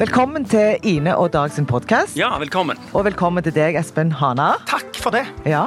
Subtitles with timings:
[0.00, 2.14] Velkommen til Ine og Dag sin podkast.
[2.16, 2.78] Ja, velkommen.
[2.96, 4.54] Og velkommen til deg, Espen Hana.
[4.64, 5.26] Takk for det.
[5.44, 5.66] Ja.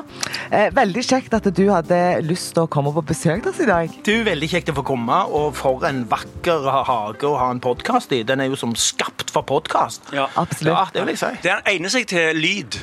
[0.50, 3.68] Eh, veldig kjekt at du hadde lyst til å komme på besøk til oss i
[3.70, 3.94] dag.
[4.02, 8.16] Du, Veldig kjekt å få komme, og for en vakker hage å ha en podkast
[8.18, 8.24] i.
[8.26, 10.10] Den er jo som skapt for podkast.
[10.18, 10.26] Ja.
[10.34, 10.74] Absolutt.
[10.74, 11.32] Ja, det vil jeg si.
[11.46, 12.82] Den egner seg til lyd.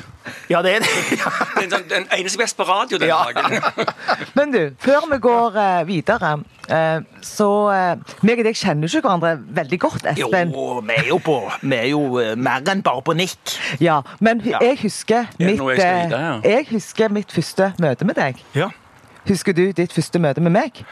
[0.49, 0.89] Ja, det er det.
[1.61, 3.23] Den, den, den egner seg best på radio den Ja.
[3.33, 3.61] dagen.
[4.37, 6.31] Men du, før vi går uh, videre,
[6.71, 9.31] uh, så uh, meg og deg kjenner jo ikke hverandre
[9.61, 10.53] veldig godt, Jo, Espen.
[10.87, 13.55] vi er jo på Vi er jo uh, mer enn bare på nikk.
[13.81, 14.61] Ja, men Ja.
[14.61, 16.35] jeg husker mitt jeg eh, ja?
[16.45, 18.41] Jeg husker mitt første møte med deg.
[18.57, 18.69] Ja.
[19.27, 20.83] Husker du ditt første møte med meg?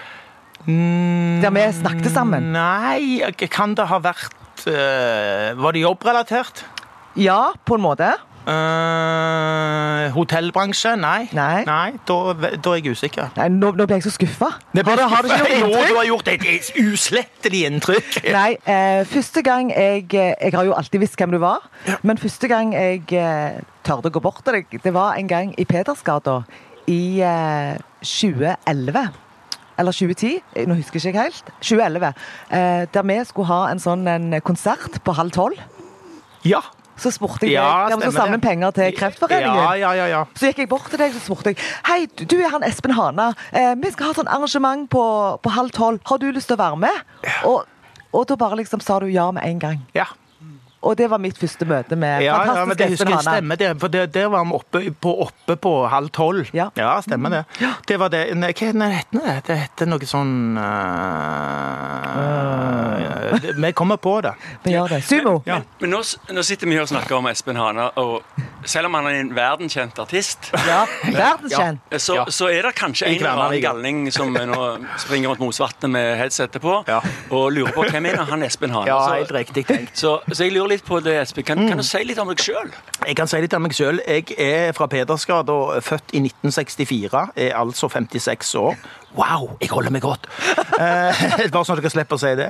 [0.65, 2.51] Der vi snakket sammen?
[2.53, 6.65] Nei, kan det ha vært Var det jobbrelatert?
[7.17, 8.11] Ja, på en måte.
[8.49, 10.95] Eh, hotellbransje?
[10.99, 11.27] Nei.
[11.67, 11.91] Nei.
[12.07, 12.17] da,
[12.57, 13.29] da er jeg usikker.
[13.37, 14.49] Nei, nå, nå ble jeg så skuffa.
[14.49, 15.55] Har, du- har du ikke skuffet.
[15.59, 15.75] inntrykk?
[15.75, 18.17] Jo, du har gjort et, et uslettelig inntrykk.
[18.33, 21.65] Nei, eh, første gang jeg eh, Jeg har jo alltid visst hvem du var,
[22.03, 25.53] men første gang jeg eh, tørde å gå bort til deg, det var en gang
[25.59, 26.39] i Petersgata
[26.89, 29.09] i eh, 2011.
[29.79, 31.53] Eller 2010, eh, nå husker jeg ikke helt.
[31.61, 32.09] 2011.
[32.51, 35.61] Eh, der vi skulle ha en sånn en konsert på halv tolv.
[36.47, 36.61] Ja.
[36.99, 39.55] Så spurte jeg Ja, deg om å samle penger til Kreftforeningen.
[39.55, 40.23] Ja, ja, ja, ja.
[40.35, 42.91] Så gikk jeg bort til deg og spurte jeg, Hei, du- du er han Espen
[42.97, 43.29] Hana.
[43.53, 45.03] Eh, vi skal ha sånn arrangement på,
[45.41, 45.99] på halv tolv.
[46.05, 47.03] Har du lyst til å være med?
[47.45, 47.63] Og,
[48.13, 49.79] og da bare liksom sa du ja med en gang.
[49.95, 50.05] ja.
[50.81, 53.73] Og det var mitt første møte med Ja, ja, men det husker jeg stemmer det.
[53.81, 56.47] For det, der var vi oppe på, oppe på halv tolv.
[56.55, 56.69] Ja.
[57.03, 57.43] stemmer det.
[57.87, 58.21] Det var det.
[58.39, 59.35] Nei, Hva heter det?
[59.49, 61.99] Det heter noe sånn uh,
[63.41, 64.33] det- Vi kommer på det.
[64.63, 65.01] Vi gjør det.
[65.03, 65.41] Sumo.
[65.45, 65.61] Ja.
[65.79, 66.01] Men nå,
[66.33, 68.21] nå sitter vi her og snakker om Espen Hana, og
[68.65, 71.79] selv om han er en verdenskjent artist, Ja, verdenskjent.
[71.97, 76.17] så, så er det kanskje en eller annen galning som nå springer rundt Mosvatnet med
[76.19, 76.99] headsetet på, Ja.
[77.31, 78.85] og lurer på hvem er han Espen Hana.
[78.87, 79.97] Ja, Så- helt riktig tenkt.
[79.97, 81.45] Så, så jeg lurer litt på det, Espen.
[81.47, 82.71] Kan, kan du si litt om deg sjøl?
[83.05, 84.01] Jeg kan si litt om meg sjøl.
[84.05, 87.25] Jeg er fra Pedersgata, født i 1964.
[87.45, 88.79] Er altså 56 år.
[89.17, 90.29] Wow, jeg holder meg godt!
[90.79, 92.45] Eh, bare sånn at dere slipper å si det.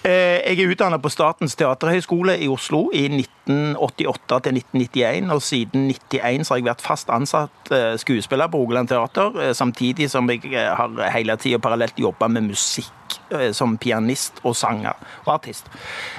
[0.00, 5.28] Eh, jeg er utdannet på Statens teaterhøgskole i Oslo i 1988 til 1991.
[5.34, 9.36] Og siden 91 så har jeg vært fast ansatt eh, skuespiller på Rogaland Teater.
[9.52, 13.18] Samtidig som jeg har hele tida parallelt jobba med musikk
[13.52, 14.96] som pianist og sanger
[15.26, 15.68] og artist.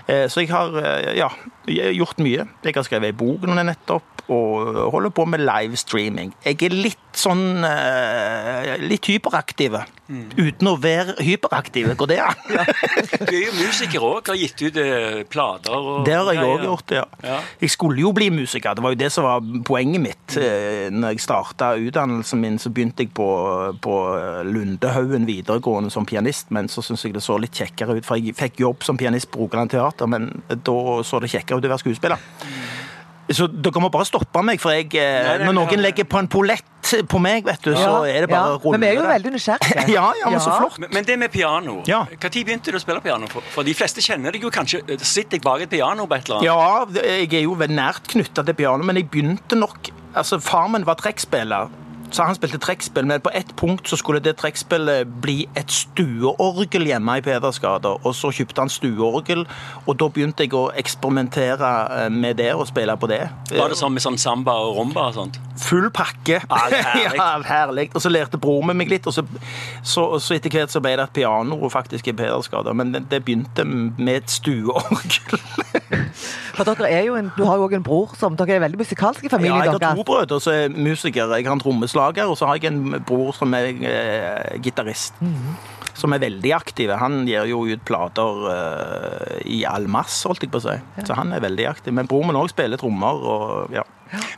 [0.05, 0.77] Så jeg har
[1.17, 1.31] ja,
[1.65, 2.45] gjort mye.
[2.67, 6.33] Jeg har skrevet ei bok nå nettopp og holder på med livestreaming.
[6.45, 9.77] Jeg er litt sånn eh, litt hyperaktiv.
[10.07, 11.89] Uten å være hyperaktiv.
[11.99, 12.43] Går det an?
[13.27, 15.73] Du er jo musiker òg, har gitt ut eh, plater.
[15.73, 17.05] Og, Det har jeg òg gjort, ja.
[17.25, 17.39] Ja.
[17.63, 18.77] Jeg skulle jo bli musiker.
[18.77, 20.37] Det var jo det som var poenget mitt.
[20.37, 20.99] Mm.
[21.01, 23.27] Når jeg starta utdannelsen min, så begynte jeg på,
[23.83, 23.97] på
[24.47, 28.37] Lundehaugen videregående som pianist, men så syntes jeg det så litt kjekkere ut, for jeg
[28.37, 31.83] fikk jobb som pianist på Rogaland Teater, men da så det kjekkere ut å være
[31.83, 32.27] skuespiller.
[33.27, 36.19] Så dere må bare stoppe meg, for jeg, eh, Nei, nei, når noen legger på
[36.21, 38.55] en pollett på meg, vet du, så er det bare ja.
[38.55, 39.85] å rulle Men vi er jo veldig nysgjerrige.
[39.97, 40.77] Ja, ja, men så flott.
[40.79, 42.05] Men, men det med piano, Ja.
[42.07, 43.27] Når begynte du å spille piano?
[43.31, 46.29] For, for de fleste kjenner deg jo kanskje Sitter jeg bak et piano på et
[46.29, 47.03] eller annet?
[47.03, 50.85] Ja, jeg er jo nært knytta til piano, men jeg begynte nok Altså, Far min
[50.87, 51.67] var trekkspiller,
[52.11, 56.87] så han spilte trekkspill, men på ett punkt så skulle det trekkspillet bli et stueorgel
[56.89, 59.43] hjemme i Pedersgata, og så kjøpte han stueorgel,
[59.85, 61.71] og da begynte jeg å eksperimentere
[62.05, 63.21] eh, med det og spille på det.
[63.51, 65.39] Var det sånn med sånn samba og rumba og sånt?
[65.67, 66.39] Full pakke.
[66.43, 67.17] Ja, herlig.
[67.17, 67.87] ja, herlig.
[67.97, 69.25] Og så lærte broren med meg litt, og så,
[69.83, 73.23] så, så etter hvert så ble det et piano faktisk i Pedersgata, men det, det
[73.25, 75.41] begynte med et stueorgel.
[76.57, 78.79] For dere er jo en, Du har jo òg en bror som Dere er veldig
[78.79, 80.05] musikalske i familien Ja, jeg har to deres.
[80.07, 81.37] brødre som er musikere.
[81.37, 81.96] Jeg har en trommeslager,
[82.27, 85.17] og så har jeg en bror som er eh, gitarist.
[85.97, 86.91] Som er veldig aktiv.
[86.93, 90.75] Han gir jo ut plater eh, i all mass, holdt jeg på å si.
[91.07, 91.95] Så han er veldig aktiv.
[91.97, 93.17] Men bror min òg spiller trommer.
[93.17, 93.85] og ja.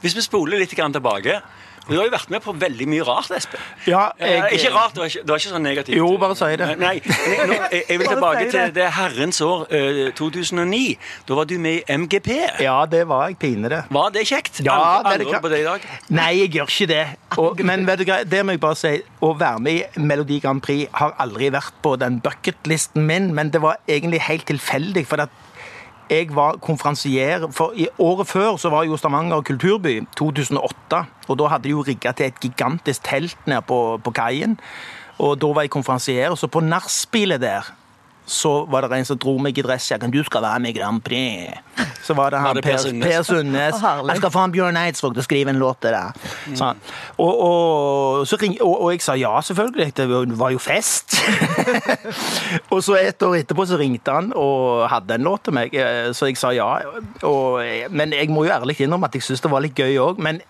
[0.01, 1.41] Hvis vi spoler litt tilbake
[1.89, 3.61] Du har jo vært med på veldig mye rart, Espen.
[3.89, 4.43] Ja, jeg...
[4.59, 5.97] ikke rart, det var ikke, det var ikke sånn negativt.
[5.97, 6.67] Jo, bare si det.
[6.81, 6.93] Nei,
[7.31, 8.85] jeg, nå, jeg, vil tilbake til det.
[8.99, 10.83] herrens år eh, 2009.
[11.29, 12.29] Da var du med i MGP.
[12.61, 13.81] Ja, det var jeg Pinere.
[13.89, 14.61] Var det kjekt?
[14.65, 15.89] Ja, er angrer du på det i dag?
[16.13, 17.03] Nei, jeg gjør ikke det.
[17.41, 18.95] Og, men vet du hva, det må jeg bare si.
[19.25, 23.49] Å være med i Melodi Grand Prix har aldri vært på den bucketlisten min, men
[23.53, 25.07] det var egentlig helt tilfeldig.
[25.09, 25.48] for at
[26.09, 31.03] jeg var konferansier for i Året før så var jo Stavanger kulturby, 2008.
[31.27, 34.57] Og da hadde de jo rigga til et gigantisk telt nede på, på kaien.
[35.19, 36.29] Og da var jeg konferansier.
[36.29, 37.67] Og så på nachspielet der
[38.29, 40.11] så var det en som dro meg i dressjakken.
[40.13, 41.57] 'Du skal være med i Grand Prix'.
[42.05, 43.75] Så var det han det Per Per, Sundnes?
[43.81, 46.27] 'Jeg skal få han Bjørn Eidsvåg til å skrive en låt til deg'.
[46.57, 46.77] Sånn.
[47.17, 49.95] Og, og, så ring, og, og jeg sa ja, selvfølgelig.
[49.97, 51.17] Det var jo fest.
[52.73, 56.11] og så et år etterpå så ringte han og hadde en låt til meg, eh,
[56.13, 56.69] så jeg sa ja.
[57.23, 57.59] Og,
[57.89, 60.21] men jeg må jo ærlig innrømme at jeg syntes det var litt gøy òg.
[60.21, 60.41] Men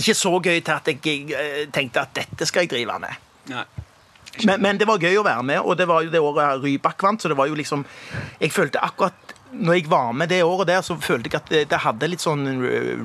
[0.00, 3.30] ikke så gøy til at jeg eh, tenkte at dette skal jeg drive med.
[3.52, 3.68] Nei.
[4.46, 7.02] Men, men det var gøy å være med, og det var jo det året Rybak
[7.02, 7.84] vant, så det var jo liksom
[8.40, 11.62] Jeg følte akkurat når jeg var med det året der, så følte jeg at det,
[11.72, 12.44] det hadde litt sånn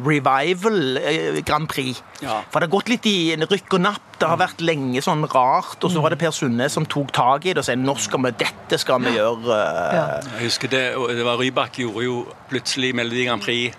[0.05, 2.01] revival eh, Grand Prix.
[2.21, 2.43] Ja.
[2.51, 4.03] For det har gått litt i en rykk og napp.
[4.21, 5.81] Det har vært lenge sånn rart.
[5.81, 8.21] Og så var det Per Sunne som tok tak i det og sa nå skal
[8.27, 9.57] vi, dette skal vi gjøre.
[9.97, 10.05] Ja.
[10.35, 13.73] Jeg husker det, og det var Rybak gjorde jo plutselig Melodi Grand Prix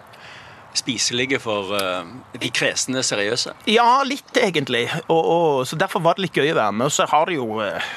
[0.78, 2.08] spiselige for uh,
[2.40, 3.54] de kresne seriøse.
[3.70, 4.86] Ja, litt egentlig.
[5.06, 6.90] Og, og, så derfor var det litt gøy å være med.
[6.90, 7.94] Og så har det jo uh,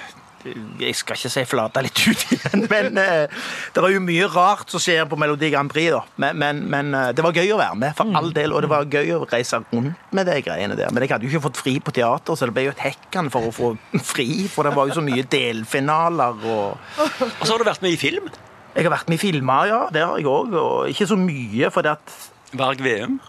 [0.80, 3.46] Jeg skal ikke si flata litt ut igjen, men uh,
[3.76, 5.92] det er jo mye rart som skjer på Melodi Grand Prix.
[5.96, 6.02] da.
[6.24, 8.56] Men, men, men det var gøy å være med, for all del.
[8.56, 10.92] Og det var gøy å reise rundt med de greiene der.
[10.96, 13.32] Men jeg hadde jo ikke fått fri på teater, så det ble jo et hekkan
[13.34, 13.74] for å få
[14.14, 14.46] fri.
[14.52, 18.00] For det var jo så mye delfinaler og Og så har du vært med i
[18.00, 18.30] film.
[18.76, 19.80] Jeg har vært med i filmer, ja.
[19.92, 20.54] Det har jeg òg.
[20.56, 22.14] Og ikke så mye, for det at
[22.58, 23.20] Varg Veum.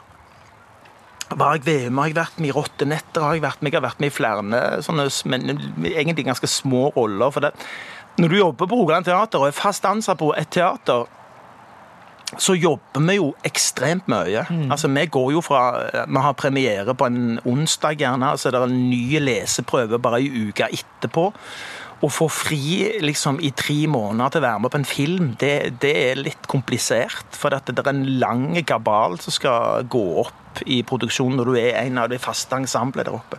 [1.31, 3.87] Varg Veum VM, har jeg vært med i Rottenetter, har jeg vært med, jeg har
[3.87, 5.51] vært med i flere sånne, men
[5.87, 7.31] egentlig ganske små roller.
[7.31, 7.53] For det,
[8.19, 11.07] når du jobber på Rogaland Teater og er fast ansatt på et teater,
[12.39, 14.45] så jobber vi jo ekstremt mye.
[14.71, 18.63] Altså, Vi går jo fra Vi har premiere på en onsdag, gjerne, så er det
[18.63, 21.33] en ny leseprøve bare ei uke etterpå.
[22.01, 25.55] Å få fri liksom, i tre måneder til å være med på en film, det,
[25.83, 27.27] det er litt komplisert.
[27.37, 31.59] For at det er en lang gabal som skal gå opp i produksjonen når du
[31.61, 33.39] er en av de faste ensemblene der oppe.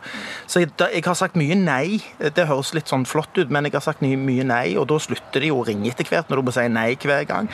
[0.50, 2.00] Så jeg, da, jeg har sagt mye nei.
[2.22, 5.44] Det høres litt sånn flott ut, men jeg har sagt mye, nei, og da slutter
[5.44, 7.52] de jo å ringe etter hvert når du må si nei hver gang.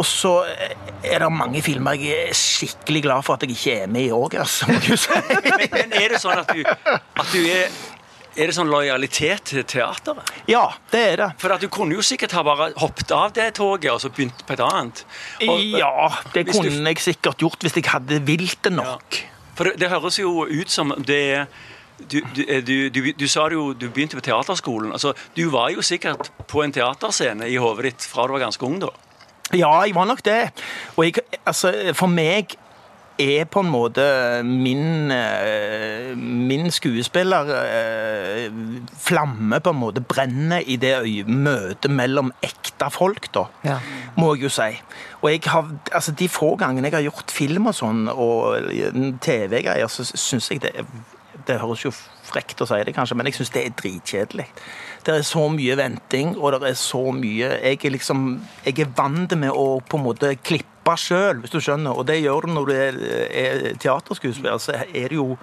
[0.00, 0.32] Og så
[1.04, 4.12] er det mange filmer jeg er skikkelig glad for at jeg ikke er med i
[4.14, 4.70] òg, altså.
[5.74, 7.66] Men er det sånn at du, at du er
[8.36, 10.30] Er det sånn lojalitet til teateret?
[10.48, 11.28] Ja, det er det.
[11.42, 14.44] For at du kunne jo sikkert ha bare hoppet av det toget og så begynt
[14.46, 15.04] på et annet.
[15.48, 19.18] Og- Ja, det kunne du- jeg sikkert gjort hvis jeg hadde vilt det nok.
[19.56, 21.46] For det, det høres jo ut som det
[22.08, 24.92] du, du, du, du, du sa det jo, du begynte på teaterskolen.
[24.92, 28.62] altså Du var jo sikkert på en teaterscene i hodet ditt fra du var ganske
[28.64, 28.78] ung.
[28.80, 28.88] da.
[29.52, 30.52] Ja, jeg var nok det.
[30.96, 32.54] Og jeg, altså, for meg
[33.20, 34.04] er på en måte
[34.46, 38.50] min, eh, min skuespiller eh,
[38.96, 40.94] flamme på en måte brenner i det
[41.28, 43.78] møtet mellom ekte folk, da, Ja.
[44.16, 44.70] må jeg jo si.
[45.22, 48.70] Og jeg har, altså De få gangene jeg har gjort film og sånn, og
[49.20, 50.72] TV-greier, så syns jeg det
[51.46, 51.90] Det høres jo
[52.30, 54.44] frekt å si det, kanskje, men jeg syns det er dritkjedelig.
[55.06, 58.90] Det er så mye venting, og det er så mye Jeg er liksom Jeg er
[58.96, 60.66] vant med å på en måte klippe
[60.98, 61.94] sjøl, hvis du skjønner.
[61.94, 63.00] Og det gjør du når du er,
[63.30, 64.58] er teaterskuespiller.
[64.58, 65.36] Så er det jo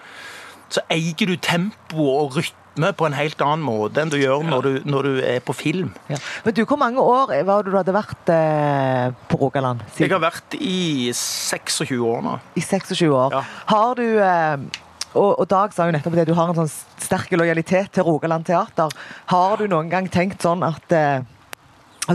[0.69, 4.65] Så eier du tempo og rytme på en helt annen måte enn du gjør når
[4.65, 5.93] du, når du er på film.
[6.11, 6.17] Ja.
[6.43, 9.85] Men du, Hvor mange år var det du hadde vært eh, på Rogaland?
[9.97, 12.35] Jeg har vært i 26 år nå.
[12.59, 13.31] I 26 år.
[13.39, 13.45] Ja.
[13.71, 14.83] Har du eh,
[15.15, 16.71] og, og Dag sa jo nettopp det, du har en sånn
[17.01, 18.91] sterk lojalitet til Rogaland Teater.
[19.31, 21.23] Har du noen gang tenkt sånn at eh,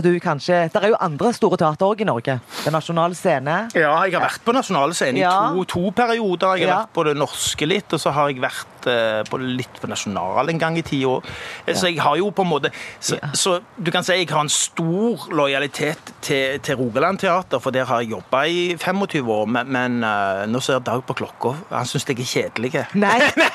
[0.01, 2.39] du kanskje, Det er jo andre store teater også i Norge.
[2.65, 3.69] Den nasjonale scene.
[3.75, 5.51] Ja, jeg har vært på nasjonale scene Ja.
[5.53, 6.55] i to, to perioder.
[6.57, 6.79] Jeg har Ja.
[6.85, 10.49] vært på det norske litt, og så har jeg vært eh, på litt på nasjonal
[10.49, 11.23] en gang i tida år.
[11.67, 14.41] Eh, Så jeg har jo på en måte så, så du kan si jeg har
[14.45, 19.45] en stor lojalitet til, til Rogaland Teater, for der har jeg jobba i 25 år.
[19.45, 21.53] Men, men eh, nå ser Dag på klokka.
[21.71, 22.73] Han syns jeg er kjedelig.
[23.03, 23.19] Nei!
[23.37, 23.49] Nei,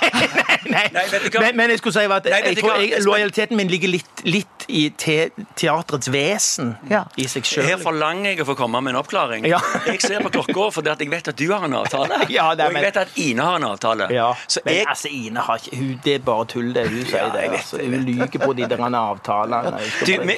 [0.68, 1.04] Nei, nei.
[1.40, 4.64] men, men jeg skulle si at Nei, jeg tror jeg, lojaliteten min ligger litt, litt
[4.68, 7.04] i te, teatrets vesen Ja.
[7.16, 9.46] i seg Her forlanger jeg å få komme med en oppklaring.
[9.48, 9.60] Ja.
[9.88, 12.18] jeg ser på klokka fordi jeg vet at du har en avtale.
[12.32, 14.08] Ja, det er- og jeg vet at Ine har en avtale.
[14.14, 17.02] Ja, Så men jeg, altså, Ine har ikke hun, Det er bare tull, det hun
[17.04, 17.18] sier.
[17.24, 17.78] Ja, vet altså.
[17.80, 19.72] det, Hun lyver på de der avtalene.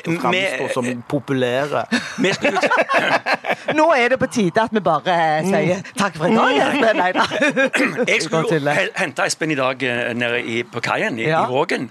[0.07, 1.85] Hun framstår som populære.
[3.79, 6.97] Nå er det på tide at vi bare eh, sier takk for i dag.
[6.99, 7.27] Nei da.
[8.11, 11.45] Jeg skulle jo hente Espen i dag eh, nede i, på kaien i, Ja.
[11.47, 11.91] i Vågen.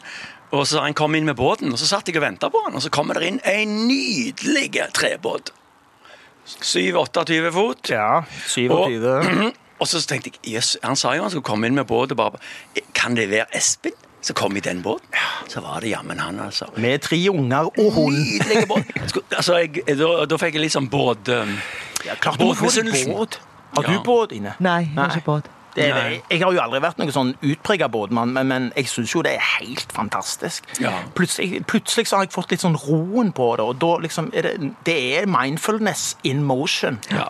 [0.52, 2.74] Og så Han kom inn med båten, og så satt jeg og venta på han,
[2.76, 5.52] og så kommer det inn en nydelig trebåt.
[6.50, 7.92] 7-28 fot.
[7.94, 8.74] Ja, 27.
[8.74, 9.54] Og
[9.88, 12.12] så tenkte jeg, jøss, Han sa jo han skulle komme inn med båt.
[12.12, 12.40] og bare,
[12.94, 15.08] Kan det være Espen som kom i den båten?
[15.48, 16.66] Så var det jammen han, altså.
[16.76, 18.18] Med tre unger og hund.
[18.18, 18.90] Nydelig båt.
[19.38, 21.30] Altså, jeg, da, da fikk jeg litt sånn båt...
[21.30, 21.56] Um,
[22.06, 22.84] Ja, klart du får
[23.14, 23.40] båt.
[23.76, 23.90] Har Ja.
[23.92, 24.54] du båt inne?
[24.60, 25.48] Nei, jeg har ikke båt.
[25.76, 29.12] Det er, jeg har jo aldri vært noen sånn utprega båtmann, men, men jeg syns
[29.14, 30.66] jo det er helt fantastisk.
[30.82, 30.96] Ja.
[31.16, 34.48] Plutselig, plutselig så har jeg fått litt sånn roen på det, og da liksom er
[34.50, 36.98] det, det er mindfulness in motion.
[37.14, 37.28] Ja.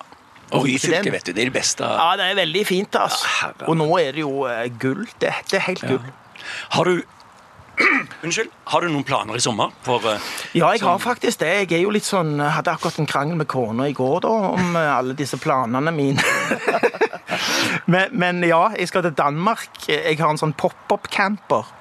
[0.51, 1.31] Og Ryfylke, vet du.
[1.33, 1.85] Det er det beste.
[1.85, 3.27] Ja, det er veldig fint, altså.
[3.43, 5.05] Ja, og nå er det jo eh, gull.
[5.21, 6.11] Det, det er helt gull.
[6.75, 7.01] Har du
[8.25, 8.49] Unnskyld.
[8.67, 9.69] Har du noen planer i sommer?
[9.85, 10.17] For, uh,
[10.57, 11.51] Ja, jeg som- har faktisk det.
[11.69, 14.75] Jeg er jo litt sånn, hadde akkurat en krangel med kona i går da, om
[14.75, 16.19] uh, alle disse planene mine.
[17.93, 19.69] men, men ja, jeg skal til Danmark.
[19.87, 21.71] Jeg har en sånn pop-up-camper.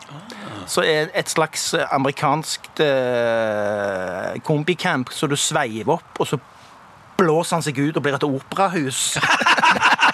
[0.69, 6.37] Så er et slags eh, amerikansk eh, kombicamp, så du sveiver opp, og så
[7.19, 9.19] blåser han seg ut og blir et operahus.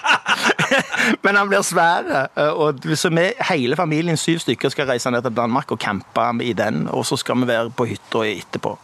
[1.23, 2.07] Men han blir svær.
[2.35, 6.27] eh, Og så vi, hele familien, syv stykker, skal reise ned til Danmark og campe
[6.43, 6.87] i den.
[6.89, 8.77] Og så skal vi være på hytta etterpå.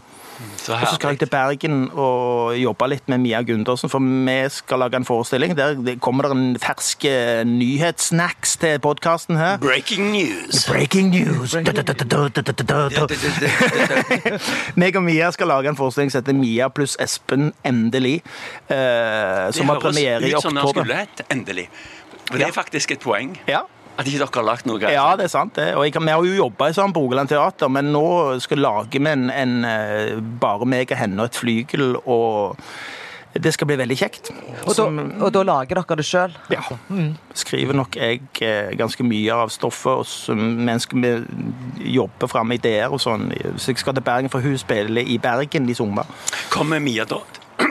[0.62, 4.38] Så Og så skal jeg til Bergen og jobbe litt med Mia Gundersen, for vi
[4.54, 5.56] skal lage en forestilling.
[5.58, 7.06] Der kommer det en fersk
[7.50, 9.58] nyhetssnacks til podkasten her.
[9.62, 10.66] Breaking news.
[10.70, 11.56] Breaking news!
[14.76, 18.22] Meg og Mia skal lage en forestilling som heter Mia pluss Espen endelig.
[18.70, 21.26] Eh, som har premiere i ut som den skulle hett.
[21.32, 21.68] Endelig.
[22.32, 23.66] Og det er faktisk et poeng Ja.
[23.98, 24.80] At ikke dere har lagt noe.
[24.92, 25.54] Ja, det er sant.
[25.60, 25.74] det.
[25.76, 28.06] Og jeg, vi har jo jobba sammen på Rogaland Teater, men nå
[28.42, 32.58] skal vi lage med en, en eh, bare meg og henne og et flygel, og
[33.32, 34.32] det skal bli veldig kjekt.
[34.68, 34.86] Og da,
[35.24, 36.34] og da lager dere det sjøl?
[36.52, 36.64] ja.
[37.34, 41.14] Skriver nok jeg eh, ganske mye av stoffet og så- mens vi
[41.96, 43.30] jobber fram ideer og sånn.
[43.56, 46.04] Så jeg skal til Bergen, for hun spiller i Bergen i sommer.
[46.52, 47.22] Kommer Mia da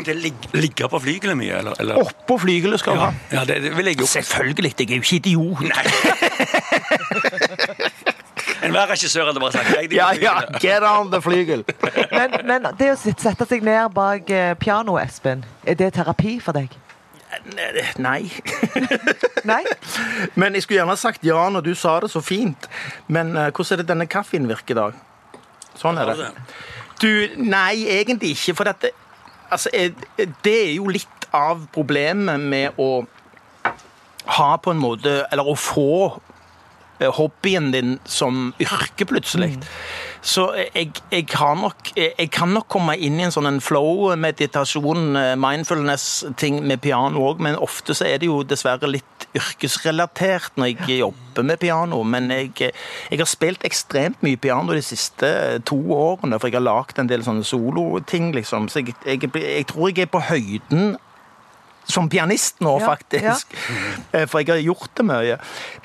[0.07, 1.75] til å ligge, ligge på flygelet mye, eller?
[1.83, 1.95] eller?
[2.05, 3.11] Oppå flygelet skal du ha.
[3.33, 4.07] ja det, det vil jeg jo.
[4.11, 5.65] Selvfølgelig, jeg er jo ikke idiot.
[8.61, 11.65] Enhver regissør hadde bare sagt jeg, de Ja, ja, get on the flygel.
[12.19, 16.57] Men, men det å sette seg ned bak eh, pianoet, Espen, er det terapi for
[16.57, 16.75] deg?
[18.03, 18.27] Nei.
[19.51, 19.63] Nei?
[20.35, 22.67] Men jeg skulle gjerne sagt ja når du sa det så fint.
[23.09, 24.99] Men uh, hvordan er det denne kaffen virker i dag?
[25.79, 26.27] Sånn er det.
[26.27, 26.33] det?
[27.01, 28.57] Du, nei, egentlig ikke.
[28.59, 28.93] For dette,
[29.51, 29.93] altså, eh,
[30.45, 33.05] det er jo litt av problemet med å
[34.31, 36.30] ha på en måte Eller å få eh,
[37.09, 39.57] hobbyen din som yrke plutselig.
[40.21, 45.17] Så jeg, jeg, har nok, jeg kan nok komme inn i en sånn flow, meditasjon,
[45.17, 50.75] eh, mindfulness-ting med piano òg, men ofte så er det jo dessverre litt yrkesrelatert når
[50.75, 52.03] jeg jobber med piano.
[52.05, 52.53] Men jeg,
[53.09, 55.31] jeg har spilt ekstremt mye piano de siste
[55.69, 58.69] to årene, for jeg har lagd en del sånne soloting, liksom.
[58.69, 60.99] Så jeg tror jeg er på høyden
[61.91, 63.55] som pianist nå, Ja, faktisk.
[64.13, 64.27] Ja.
[64.31, 65.37] For jeg har gjort det mye.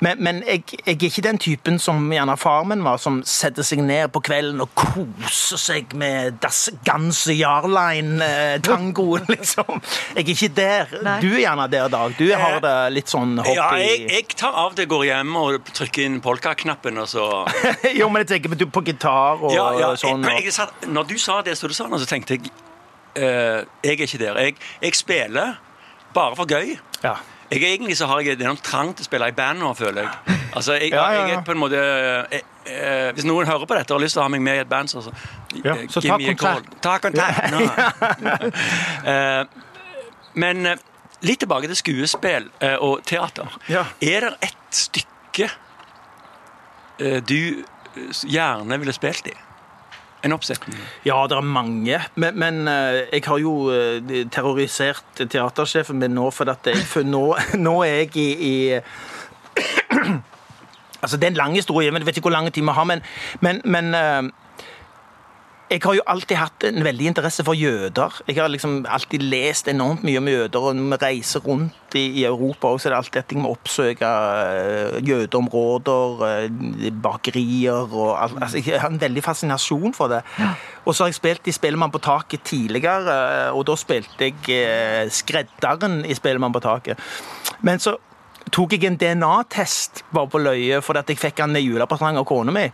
[0.04, 3.66] Men, men jeg, jeg er ikke den typen som gjerne far min var, som setter
[3.66, 9.80] seg ned på kvelden og koser seg med Das Ganze Jarlein-tangoen, liksom.
[10.14, 10.94] Jeg er ikke der.
[11.06, 11.16] Nei.
[11.24, 12.14] Du er gjerne der, Dag.
[12.18, 13.56] Du har det litt sånn hobby.
[13.56, 17.26] Ja, jeg, jeg tar av det, går hjem og trykker inn polka-knappen, og så
[17.98, 20.24] jo, men jeg tenker på, på gitar og ja, ja, sånn.
[20.26, 20.48] jeg, Og...
[20.50, 23.96] jeg, satt- Når du sa det, så, du sa nå, så tenkte jeg uh, Jeg
[23.96, 24.40] er ikke der.
[24.46, 25.56] Jeg, jeg spiller
[26.16, 26.76] bare for gøy.
[27.04, 27.14] Ja.
[27.50, 29.70] Jeg, egentlig så har jeg det er noen trang til å spille i band nå,
[29.78, 30.38] føler jeg.
[30.56, 33.76] Altså, jeg, Ja, ja, jeg er på en måte jeg, jeg, Hvis noen hører på
[33.76, 35.12] dette og har lyst til å ha meg med i et band, så, så,
[35.60, 36.76] eh, så ta kontakt.
[36.82, 37.48] Ta kontakt.
[37.52, 37.62] nå.
[39.12, 39.44] Eh,
[40.36, 40.84] men eh,
[41.24, 43.52] litt tilbake til skuespill eh, og teater.
[44.02, 45.48] Er det et stykke
[46.98, 49.36] eh, du eh, gjerne ville spilt i?
[50.24, 50.78] En oppsetning?
[51.04, 52.00] Ja, det er mange.
[52.14, 57.26] Men, men eh, jeg har jo eh, terrorisert teatersjefen min nå, for jeg, for nå,
[57.66, 58.54] nå er jeg i, i
[61.02, 62.84] Altså, Det er en lang historie, men jeg vet ikke hvor lang tid vi har.
[62.84, 63.02] Men,
[63.40, 64.22] men, men eh,
[65.66, 68.20] jeg har jo alltid hatt en veldig interesse for jøder.
[68.28, 72.04] Jeg har liksom alltid lest enormt mye om jøder, og når vi reiser rundt i,
[72.20, 74.12] i Europa også, så er det alltid at jeg må oppsøke
[74.52, 78.38] eh, jødeområder, eh, bakerier og alt.
[78.46, 80.22] Altså, jeg har en veldig fascinasjon for det.
[80.84, 85.10] Og så har jeg spilt i Spellemann på taket tidligere, eh, og da spilte jeg
[85.10, 87.02] skredderen i Spellemann på taket.
[87.66, 87.98] Men så
[88.54, 92.28] tok jeg en DNA-test bare på løye, fordi at jeg fikk den i julepresang av
[92.28, 92.68] kona mi.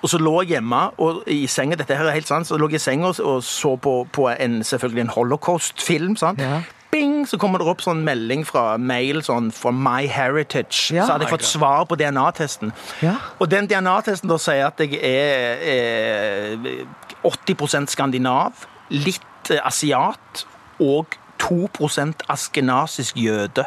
[0.00, 2.70] Og så lå jeg hjemme og i senga dette her er helt sant, så lå
[2.72, 6.16] jeg i senga og, så på, på en, selvfølgelig en holocaust-film.
[6.16, 6.40] sant?
[6.40, 6.62] Ja.
[6.92, 10.92] Bing, så kommer det opp sånn melding fra mail sånn fra My Heritage.
[10.92, 11.06] Ja.
[11.06, 12.74] Så hadde jeg fått svar på DNA-testen.
[13.00, 13.14] Ja.
[13.40, 16.82] Og den DNA-testen da sier at jeg er, er
[17.24, 20.44] 80% skandinav, litt eh, asiat
[20.84, 23.64] og 2% askenasisk jøde.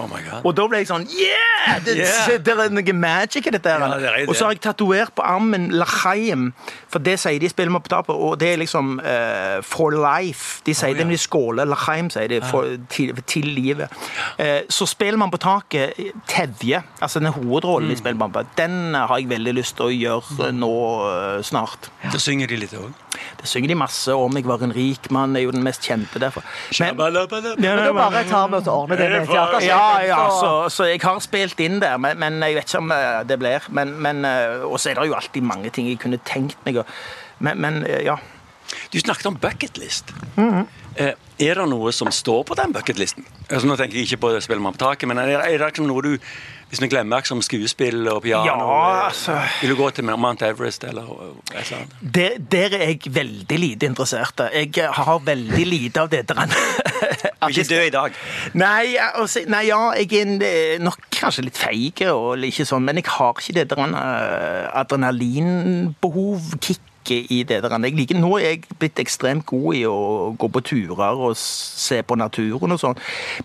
[0.00, 0.40] Oh my god.
[0.48, 1.78] Og da ble jeg sånn Yeah!
[1.84, 2.38] Det, Yeah.
[2.40, 3.68] det er noe magic i dette.
[3.68, 6.46] Ja, det og så har jeg tatovert på armen Lachaim,
[6.88, 10.62] for det sier de spiller med på tapet, og det er liksom uh, for life.
[10.66, 11.08] De sier Oh, det ja.
[11.10, 11.68] når de skåler.
[11.68, 13.92] Lachaim sier det for, til, til livet.
[14.40, 15.92] Uh, så spiller man på taket
[16.30, 17.94] Tevje, altså den hovedrollen Mm.
[17.94, 20.72] i Spillbamba, den har jeg veldig lyst til å gjøre nå
[21.04, 21.90] uh, snart.
[22.12, 22.90] Da synger de litt òg.
[23.40, 24.36] Det synger de masse om.
[24.36, 26.44] Jeg var en rik mann, er jo den mest kjente derfor.
[26.80, 27.14] Men, Men
[27.80, 29.68] da bare tar vi oss og ordner det med teatersjefen.
[29.68, 32.92] ja, ja, så- så, jeg har spilt inn der, men, men jeg vet ikke om
[32.92, 33.60] eh, det blir.
[33.70, 36.82] Men, men, eh, og så er det jo alltid mange ting jeg kunne tenkt meg
[36.82, 36.84] å
[37.40, 38.18] Men, men eh, ja.
[38.92, 40.12] Du snakket om bucketlist.
[40.36, 40.66] Mm -hmm.
[41.38, 43.24] er det noe som står på den bucketlisten?
[43.50, 46.18] Altså, nå tenker jeg ikke på Spellemann på taket, men er, er det noe du
[46.70, 49.36] hvis vi glemmer akkurat som skuespill og piano Ja, eh, altså.
[49.60, 51.96] Vil du gå til Mount Everest eller et eller annet?
[52.14, 54.40] Der, der er jeg veldig lite interessert.
[54.54, 56.46] Jeg har veldig lite av det der.
[56.46, 58.14] Du ikke dø i dag.
[58.54, 63.02] Nei, altså, nei, ja, jeg er eh, nok kanskje litt feig, og ikke sånn, men
[63.02, 66.54] jeg har ikke det der eh, adrenalinbehov,
[67.10, 67.78] kicket i det der.
[67.84, 72.02] Jeg liker, nå er jeg blitt ekstremt god i å gå på turer og se
[72.02, 72.98] på naturen og sånn.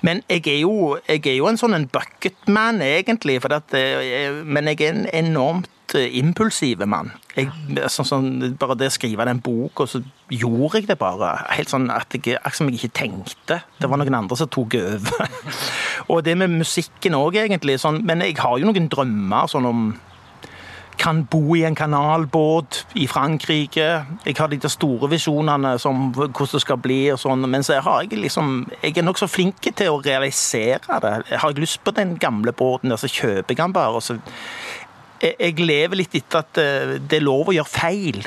[0.05, 4.71] Men jeg er jo, jeg er jo en sånn en bucketman, egentlig, at, eh, men
[4.71, 7.11] jeg er en enormt eh, impulsive mann.
[7.35, 7.49] Jeg,
[7.91, 8.29] sånn, sånn,
[8.59, 11.35] bare det å skrive den bok, og så gjorde jeg det bare.
[11.55, 13.61] Helt sånn at jeg, akkurat som jeg ikke tenkte.
[13.81, 15.29] Det var noen andre som tok over.
[16.11, 17.79] og det med musikken òg, egentlig.
[17.81, 19.87] Sånn, men jeg har jo noen drømmer sånn om
[20.97, 23.87] kan bo i en kanalbåt i Frankrike.
[24.25, 27.45] Jeg har de store visjonene som hvordan det skal bli og sånn.
[27.49, 31.13] Men så har jeg liksom Jeg er nokså flink til å realisere det.
[31.37, 33.95] Har jeg lyst på den gamle båten, der, så kjøper jeg den bare.
[33.95, 34.17] Og så
[35.21, 38.21] jeg, jeg lever litt etter at eh, det er lov å gjøre feil.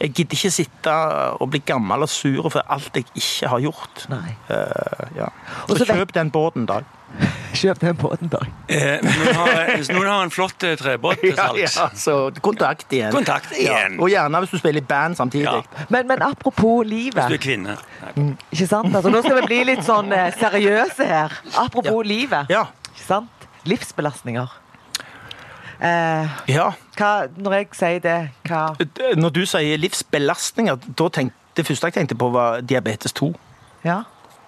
[0.00, 0.94] Jeg gidder ikke sitte
[1.40, 4.06] og bli gammel og sur for alt jeg ikke har gjort.
[4.12, 4.32] Nei.
[4.50, 5.28] Eh, ja.
[5.68, 6.80] Og Så kjøp den båten, da.
[7.60, 8.40] Kjøp den båten, da.
[8.72, 12.92] Eh, noen har, noen har en flott eh, trebåt til Ja, salgs ja, så kontakt
[12.96, 13.12] igjen.
[13.12, 13.98] Kontakt igjen.
[13.98, 14.00] Ja.
[14.00, 15.44] Og gjerne hvis du spiller i band samtidig.
[15.60, 15.84] Ja.
[15.92, 17.44] Men, men apropos Hvis du er livet.
[17.44, 17.76] kvinne.
[18.16, 18.30] Nei.
[18.50, 18.88] Ikke sant?
[18.96, 21.36] Altså, nå skal vi bli litt sånn eh, seriøse her.
[21.66, 22.48] Apropos livet.
[22.50, 22.64] Ja.
[22.94, 23.48] Ikke sant?
[23.68, 24.58] Livsbelastninger.
[25.82, 26.68] Eh, ja.
[26.94, 28.76] hva, når jeg sier det, hva
[29.18, 33.32] Når du sier livsbelastninger, da tenk, det første jeg tenkte på, var diabetes 2.
[33.84, 34.02] Ja.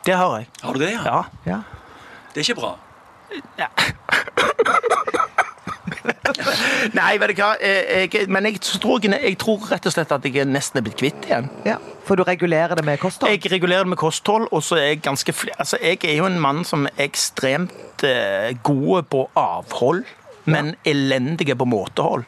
[0.06, 0.46] Det har jeg.
[0.62, 1.02] Har du det, ja?
[1.04, 1.22] Ja.
[1.46, 1.58] ja.
[2.34, 2.76] Det er ikke bra.
[6.94, 10.26] Nei, vet du hva, jeg, jeg, men jeg tror, jeg, tror rett og slett at
[10.28, 11.50] jeg nesten er blitt kvitt igjen.
[11.66, 11.78] ja.
[12.04, 13.32] For du regulerer det med kosthold?
[13.32, 16.26] Jeg regulerer det med kosthold, og så er jeg ganske fl altså, Jeg er jo
[16.28, 20.04] en mann som er ekstremt eh, god på avhold,
[20.46, 22.24] men elendige på måtehold.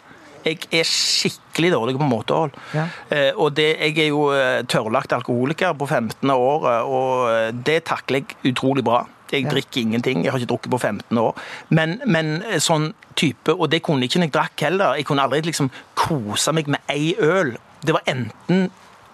[0.46, 2.52] Jeg er skikkelig dårlig på måtehold.
[2.74, 2.84] Ja.
[3.10, 6.30] Eh, og det, jeg er jo eh, tørrlagt alkoholiker på 15.
[6.30, 9.04] året, og eh, det takler jeg utrolig bra.
[9.32, 9.50] Jeg Ja.
[9.50, 10.22] drikker ingenting.
[10.22, 11.34] Jeg har ikke drukket på 15 år.
[11.74, 14.94] Men, men eh, sånn type Og det kunne jeg ikke når jeg drakk heller.
[15.00, 17.56] Jeg kunne aldri liksom kose meg med ei øl.
[17.82, 18.68] Det var enten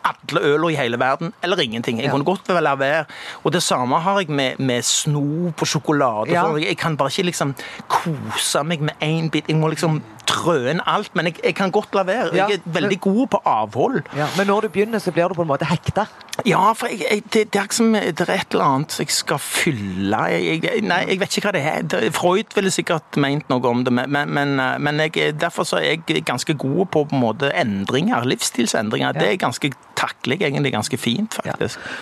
[0.05, 1.97] alle øler i hele verden, eller ingenting.
[1.99, 2.11] Jeg Ja.
[2.11, 3.05] kunne godt la være.
[3.45, 6.31] Og det samme har jeg med, med snop og sjokolade.
[6.33, 6.47] Ja.
[6.57, 7.55] Jeg, Jeg kan bare ikke liksom
[7.89, 9.45] kose meg med én bit.
[9.49, 11.11] Jeg må liksom trø inn alt.
[11.15, 12.35] Men jeg, jeg kan godt la være.
[12.35, 14.03] Jeg er veldig god på avhold.
[14.39, 16.07] Men når du begynner, så blir du på en måte hekta.
[16.49, 19.39] Ja, for jeg, jeg, det, det er liksom det er et eller annet jeg skal
[19.43, 22.09] fylle jeg, jeg, Nei, jeg vet ikke hva det er.
[22.17, 26.25] Freud ville sikkert ment noe om det, men, men, men jeg, derfor så er jeg
[26.27, 28.25] ganske god på på en måte endringer.
[28.29, 29.17] Livsstilsendringer.
[29.17, 31.55] Det er ganske takler jeg egentlig ganske fint, Ja.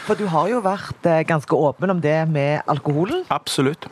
[0.06, 3.24] For du har jo vært eh, ganske åpen om det med alkoholen.
[3.32, 3.88] Absolutt.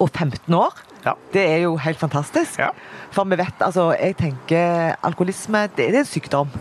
[0.00, 0.76] Og 15 år.
[1.04, 1.14] Ja.
[1.32, 2.58] Det er jo helt fantastisk.
[2.60, 2.70] Ja.
[3.12, 6.52] For vi vet, altså, jeg tenker alkoholisme, det, det er en sykdom.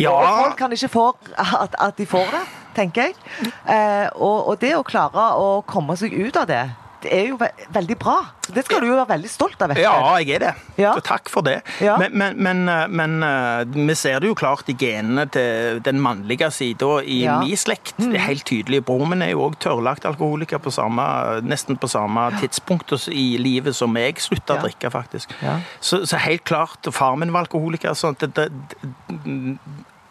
[0.00, 0.12] Ja.
[0.14, 1.06] Og folk kan ikke få
[1.38, 2.42] at, at de får det,
[2.76, 3.18] tenker jeg.
[3.66, 6.64] Eh, og, og det å klare å komme seg ut av det,
[7.00, 8.18] det er jo ve veldig bra.
[8.52, 9.70] Det skal du jo være veldig stolt av.
[9.78, 10.50] Ja, jeg er det.
[10.82, 10.90] Ja.
[10.98, 11.60] Så takk for det.
[11.80, 11.94] Ja.
[12.00, 16.00] Men, men, men, eh, men eh, vi ser det jo klart i genene til den
[16.04, 17.38] mannlige sida i Ja.
[17.38, 17.48] Mm.
[17.48, 17.94] min slekt.
[17.96, 18.82] Det er helt tydelig.
[18.84, 21.06] Broren min er jo òg tørrlagt alkoholiker på samme,
[21.46, 25.32] nesten på samme tidspunkt i livet som jeg slutta å drikke, faktisk.
[25.80, 26.84] Så, så helt klart.
[26.92, 27.96] Far min var alkoholiker.
[27.96, 28.50] sånn det, det,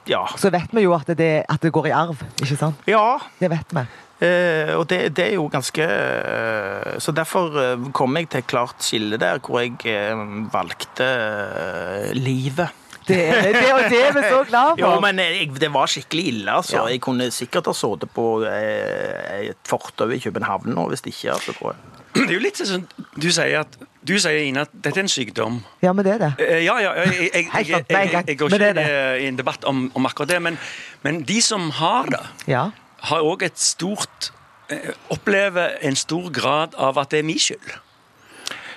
[0.10, 0.26] ja.
[0.42, 2.86] Så vet vi jo at det, at det går i arv, ikke sant?
[2.90, 3.18] ja.
[3.40, 3.86] Det vet vi.
[4.20, 8.48] Eh, og det, det er jo ganske eh, Så derfor eh, kom jeg til et
[8.52, 12.68] klart skille der, hvor jeg eh, valgte eh, livet.
[13.08, 14.82] Det, er- det, og det er vi så glad for.
[14.84, 16.52] Jo, men jeg, det var skikkelig ille.
[16.52, 16.76] altså.
[16.82, 16.84] Ja.
[16.92, 21.32] Jeg kunne sikkert ha sittet på eh, et fortau i København nå, hvis ikke.
[21.38, 21.96] altså, tror jeg.
[22.20, 22.88] Det er jo litt sånn
[23.22, 23.76] Du sier at
[24.08, 25.60] du sier, Ine, at dette er en sykdom.
[25.84, 26.32] Ja, men det er det.
[26.46, 27.48] Eh, Ja, ja, jeg, jeg,
[27.90, 30.42] jeg, jeg, går Men det ikke er eh, i en debatt om, om akkurat det,
[30.42, 30.58] men,
[31.04, 32.70] men de som har det, Ja.
[33.12, 34.32] har òg et stort
[34.70, 37.76] eh, opplever en stor grad av at det er min skyld.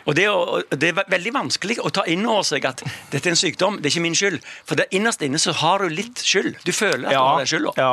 [0.03, 2.83] Og det, å, det, er veldig vanskelig å ta inn over seg at
[3.13, 4.41] dette er en sykdom, det er ikke min skyld.
[4.67, 6.57] For det, innerst inne så har du litt skyld.
[6.67, 7.75] Du føler at ja, du har skylda.
[7.79, 7.93] Ja.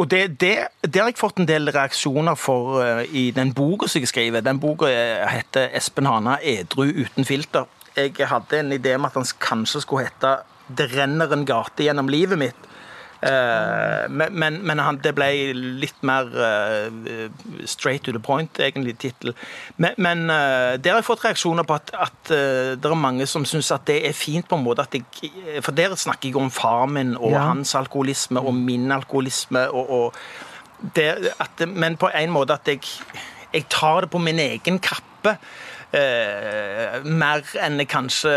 [0.00, 3.88] Og det, det, det, har jeg fått en del reaksjoner for uh, i den boka
[3.90, 4.40] som jeg skriver.
[4.40, 4.88] Den boka
[5.28, 7.68] heter 'Espen Hana edru uten filter'.
[7.96, 10.38] Jeg hadde en idé om at han kanskje skulle hete
[10.72, 12.68] 'Det renner en gate gjennom livet mitt'.
[13.20, 17.28] Uh, men, men han, det ble litt mer uh,
[17.68, 19.34] straight to the point, egentlig, tittel.
[19.76, 22.32] Men, men uh, der har jeg fått reaksjoner på at, at
[22.80, 25.76] det er mange som syns at det er fint på en måte at jeg For
[25.76, 27.42] der snakker jeg om far min og ja.
[27.50, 29.66] hans alkoholisme og min alkoholisme.
[29.68, 32.80] Og, og det, at, men på en måte at jeg,
[33.52, 35.36] jeg tar det på min egen kappe.
[35.90, 38.32] Eh, mer enn jeg kanskje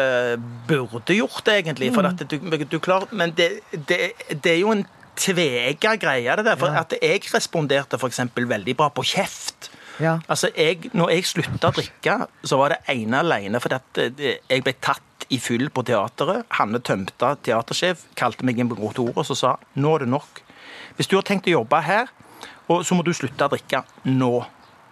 [0.70, 1.92] burde gjort, egentlig.
[1.94, 4.00] For at du, du klarer, men det, det,
[4.34, 4.86] det, er jo en
[5.20, 6.58] tvega greie, det der.
[6.58, 6.82] For ja.
[6.82, 8.24] at jeg responderte f.eks.
[8.34, 9.70] veldig bra på kjeft.
[10.02, 10.18] Ja.
[10.26, 14.40] Altså, jeg, når jeg slutta å drikke, så var det ene alene fordi at eh,
[14.50, 16.48] jeg ble tatt i fyll på teateret.
[16.58, 20.42] Hanne Tømta, teatersjef, kalte meg inn på kontoret og så sa nå er det nok.
[20.98, 22.10] Hvis du har tenkt å jobbe her,
[22.66, 24.34] så må du slutte å drikke nå.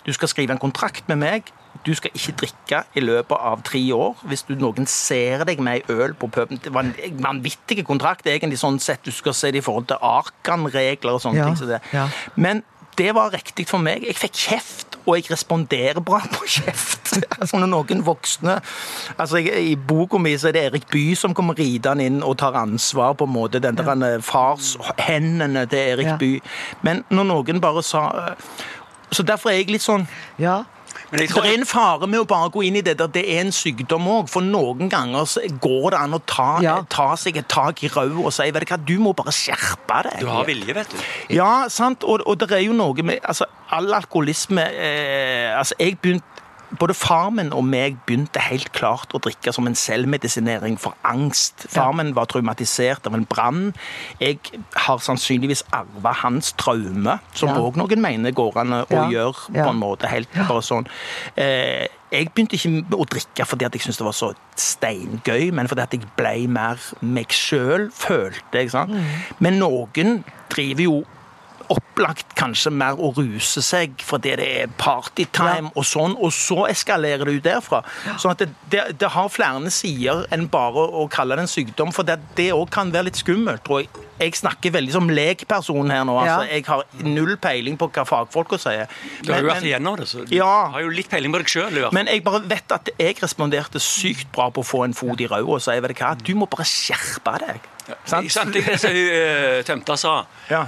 [0.06, 1.50] Du skal skrive en kontrakt med meg
[1.86, 4.20] du skal ikke drikke i løpet av tre år.
[4.30, 8.28] Hvis du, noen ser deg med ei øl på puben Det var en vanvittig kontrakt,
[8.30, 9.04] egentlig, sånn sett.
[9.06, 11.58] Du skal se det i forhold til Arkan-regler og sånne ja, ting.
[11.58, 11.82] Så det.
[11.96, 12.08] Ja.
[12.36, 12.64] Men
[12.98, 14.04] det var riktig for meg.
[14.06, 17.16] Jeg fikk kjeft, og jeg responderer bra på kjeft.
[17.40, 18.58] altså når noen voksne
[19.20, 22.38] altså jeg, I boka mi så er det Erik Bye som kommer ridende inn og
[22.42, 23.62] tar ansvar på en måte.
[23.64, 24.20] Den der ja.
[24.26, 26.18] farshendene til Erik ja.
[26.22, 26.44] Bye.
[26.86, 28.36] Men når noen bare sa
[29.12, 30.06] Så derfor er jeg litt sånn
[30.40, 30.62] ja.
[31.12, 33.52] Det er en fare med å bare gå inn i det der det er en
[33.56, 34.30] sykdom òg.
[34.32, 36.78] For noen ganger så går det an å ta, ja.
[36.92, 40.02] ta seg et tak i rauet og si vet du hva, du må bare skjerpe
[40.08, 40.22] deg.
[40.24, 41.02] Du har vilje, vet du.
[41.36, 42.08] Ja, sant.
[42.08, 46.41] Og, og det er jo noe med altså, All alkoholisme eh, altså, Jeg begynte
[46.80, 51.66] både far min og meg begynte helt klart å drikke som en selvmedisinering for angst.
[51.72, 53.72] Far min var traumatisert av en brann.
[54.22, 54.40] Jeg
[54.88, 57.84] har sannsynligvis arva hans traume, som òg ja.
[57.84, 59.08] noen mener går an å ja.
[59.12, 60.10] gjøre på en måte.
[60.12, 60.88] helt bare sånn.
[61.40, 65.88] Eh, jeg begynte ikke å drikke fordi jeg syntes det var så steingøy, men fordi
[65.96, 68.72] jeg ble mer meg sjøl, følte jeg.
[68.72, 69.02] Mm.
[69.40, 71.02] Men noen driver jo
[71.72, 75.74] opplagt kanskje mer å ruse seg fordi det er partytime ja.
[75.78, 77.82] og sånn, og så eskalerer det ut derfra.
[78.08, 78.18] Ja.
[78.22, 81.92] Sånn at det, det, det, har flere sider enn bare å kalle det en sykdom,
[81.96, 83.92] for det òg kan være litt skummelt, tror jeg.
[84.22, 86.14] Jeg snakker veldig som lekperson her nå.
[86.22, 86.46] altså.
[86.46, 88.92] Jeg har null peiling på hva fagfolka sier.
[89.26, 91.50] Du har jo vært igjennom det, så du ja, har jo litt peiling på deg
[91.50, 91.80] sjøl.
[91.96, 95.30] Men jeg bare vet at jeg responderte sykt bra på å få en fot i
[95.32, 97.66] ræva og si vet du hva, du må bare skjerpe deg.
[97.88, 98.30] Ja, sant?
[98.34, 100.16] Sant, det som hun uh, Tømta sa.
[100.52, 100.68] Ja.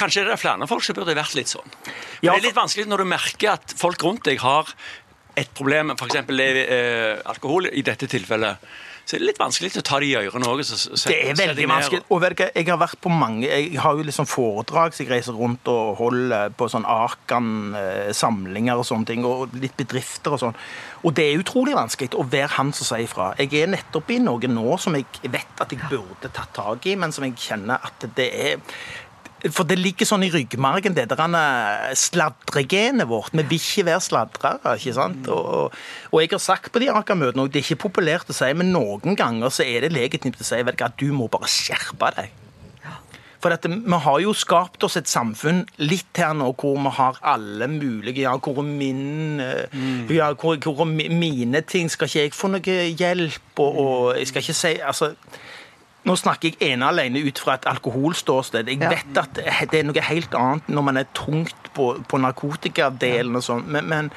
[0.00, 1.66] Kanskje det er flere folk som burde vært litt sånn.
[1.68, 2.24] Ja, for...
[2.24, 4.70] Det er litt vanskelig når du merker at folk rundt deg har
[5.38, 6.22] et problem, f.eks.
[6.30, 8.70] Eh, alkohol i dette tilfellet.
[9.10, 10.60] Så det er litt vanskelig å ta det i ørene òg.
[10.62, 12.02] Det er veldig vanskelig.
[12.14, 15.34] Og vet jeg har vært på mange Jeg har jo liksom foredrag så jeg reiser
[15.34, 20.58] rundt og holder på sånn Akan-samlinger eh, og sånne ting, og litt bedrifter og sånn.
[21.02, 23.32] Og det er utrolig vanskelig å være han som sier ifra.
[23.40, 26.94] Jeg er nettopp i noe nå som jeg vet at jeg burde tatt tak i,
[27.00, 28.76] men som jeg kjenner at det er
[29.48, 33.32] for det ligger sånn i ryggmargen, det der sladregenet vårt.
[33.32, 34.74] Vi vil ikke være sladrere.
[34.76, 35.30] ikke sant?
[35.32, 35.72] Og,
[36.10, 38.72] og, jeg har sagt på de Aker-møtene, og det er ikke populært å si, men
[38.74, 42.12] noen ganger så er det legitimt å si vet du, at du må bare skjerpe
[42.18, 42.36] deg.
[43.40, 47.20] For at Vi har jo skapt oss et samfunn litt her nå hvor vi har
[47.24, 50.10] alle mulige ja, hvor, min, mm.
[50.12, 53.54] ja, hvor, hvor mine ting Skal ikke jeg få noe hjelp?
[53.56, 55.14] Og, og jeg skal ikke si altså,
[56.08, 58.70] nå snakker jeg ene alene ut fra et alkoholståsted.
[58.72, 63.36] Jeg vet at det er noe helt annet når man er tungt på, på narkotikadelen
[63.36, 64.14] og sånn, men, men,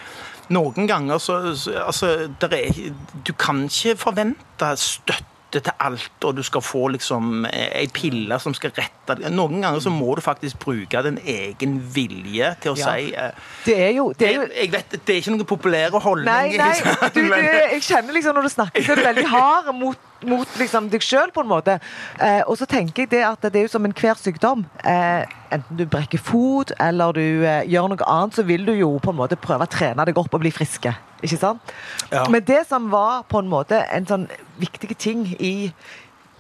[0.54, 2.08] noen ganger så, så altså,
[2.44, 2.82] er,
[3.24, 5.22] Du kan ikke forvente støtte
[5.54, 9.30] til alt, og du skal få liksom ei pille som skal rette deg.
[9.36, 12.90] Noen ganger så må du faktisk bruke din egen vilje til å ja.
[12.90, 14.48] si uh, Det er jo, det er jo...
[14.50, 16.58] Jeg vet, det er ikke noen populære holdning.
[16.58, 19.72] Nei, nei, du, du, jeg kjenner liksom når du snakker, så er du veldig hard
[19.78, 21.78] mot mot liksom, deg sjøl, på en måte.
[22.22, 24.66] Eh, og så tenker jeg det at det er jo som enhver sykdom.
[24.86, 28.96] Eh, enten du brekker fot eller du eh, gjør noe annet, så vil du jo
[29.04, 30.94] på en måte prøve å trene deg opp og bli friske.
[31.24, 31.76] Ikke sant?
[32.12, 32.26] Ja.
[32.32, 34.28] Men det som var på en måte en sånn
[34.60, 35.56] viktig ting i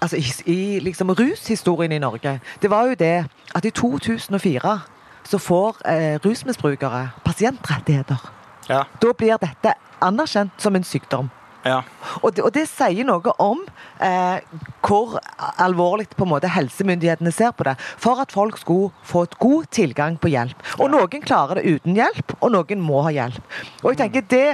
[0.03, 3.23] altså i, i liksom rushistorien i Norge, det var jo det
[3.55, 4.73] at i 2004
[5.23, 8.19] så får eh, rusmisbrukere pasientrettigheter.
[8.69, 8.83] Ja.
[9.01, 11.29] Da blir dette anerkjent som en sykdom.
[11.63, 11.79] Ja.
[12.21, 13.61] Og, det, og, det, sier noe om
[14.03, 14.43] eh,
[14.83, 15.15] hvor
[15.63, 17.77] alvorlig på en måte helsemyndighetene ser på det.
[18.01, 20.59] For at folk skulle få et god tilgang på hjelp.
[20.79, 20.91] Og ja.
[20.97, 23.55] noen klarer det uten hjelp, og noen må ha hjelp.
[23.83, 24.45] Og jeg tenker det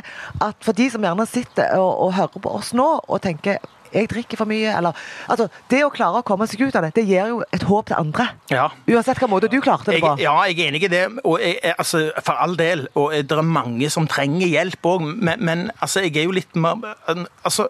[0.46, 3.60] at for de som gjerne sitter og, og hører på oss nå og tenker
[3.94, 4.74] jeg drikker for mye.
[4.78, 4.98] Eller,
[5.28, 7.90] altså, det å klare å komme seg ut av det, det gir jo et håp
[7.90, 8.30] til andre.
[8.52, 8.70] Ja.
[8.88, 10.16] Uansett hvilken måte du klarte det på.
[10.22, 11.06] ja, jeg er enig i det.
[11.24, 12.88] Og jeg, altså, for all del.
[13.00, 15.08] Og det er mange som trenger hjelp òg.
[15.10, 16.96] Men, men altså, jeg er jo litt mer
[17.44, 17.70] altså,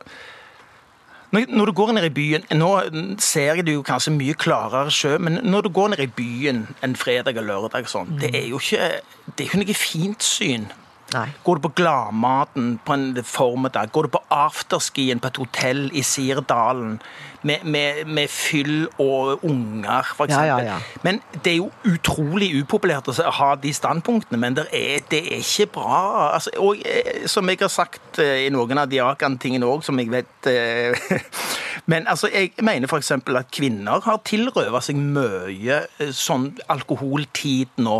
[1.32, 2.70] når du går ned i byen Nå
[3.22, 6.64] ser jeg det jo kanskje mye klarere sjø, men når du går ned i byen
[6.86, 8.88] en fredag og lørdag sånn, det er jo ikke,
[9.36, 10.66] det er ikke noe fint syn.
[11.16, 11.28] Nei.
[11.44, 13.90] Går du på Gladmaten på en formiddag?
[13.92, 17.00] Går du på afterskien på et hotell i Sirdalen
[17.42, 20.34] med, med, med fyll og unger, f.eks.?
[20.34, 20.78] Ja, ja, ja.
[21.04, 25.44] Men det er jo utrolig upopulært å ha de standpunktene, men det er, det er
[25.44, 26.02] ikke bra.
[26.34, 30.00] Altså, og eh, som jeg har sagt eh, i noen av de Akan-tingene òg, som
[30.02, 31.10] jeg vet eh,
[31.90, 33.12] Men altså, jeg mener f.eks.
[33.16, 35.80] at kvinner har tilrøvet seg mye
[36.14, 37.96] sånn alkoholtid nå,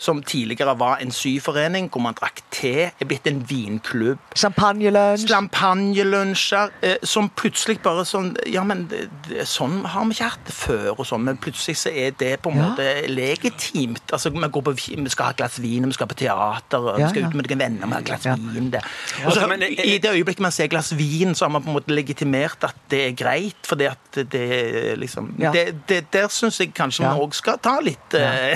[0.00, 4.22] som tidligere var en syforening hvor man drakk te, er blitt en vinklubb.
[4.38, 5.26] Champagnelunsj.
[5.28, 6.72] Champagnelunsjer,
[7.04, 10.90] som plutselig bare sånn Ja, men det, det, sånn har vi ikke hatt det før,
[10.94, 12.68] og sånn, men plutselig så er det på en ja.
[12.70, 14.04] måte legitimt.
[14.14, 17.10] Altså, vi, på, vi, skal ha et glass vin, vi skal på teater, ja, vi
[17.12, 18.90] skal ut med noen venner, vi har et glass vin der.
[19.24, 19.48] Og så,
[19.84, 22.78] I det øyeblikket man ser glass vin, så har man på en måte legitimert at
[22.92, 27.34] det er greit, fordi at det liksom det, det, Der syns jeg kanskje vi òg
[27.34, 28.54] skal ta litt uh,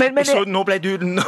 [0.00, 1.22] men, men, Så nå ble du Nei,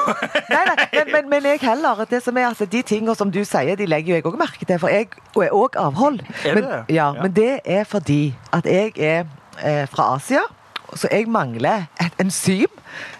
[0.51, 3.87] nei, men, men, jeg heller det som er altså, De tingene som du sier, de
[3.89, 6.21] legger jo jeg òg merke til, for jeg er òg avhold.
[6.45, 9.29] Men, ja, men det er fordi at jeg er
[9.65, 10.47] eh, fra Asia.
[10.91, 12.71] Så jeg mangler et enzym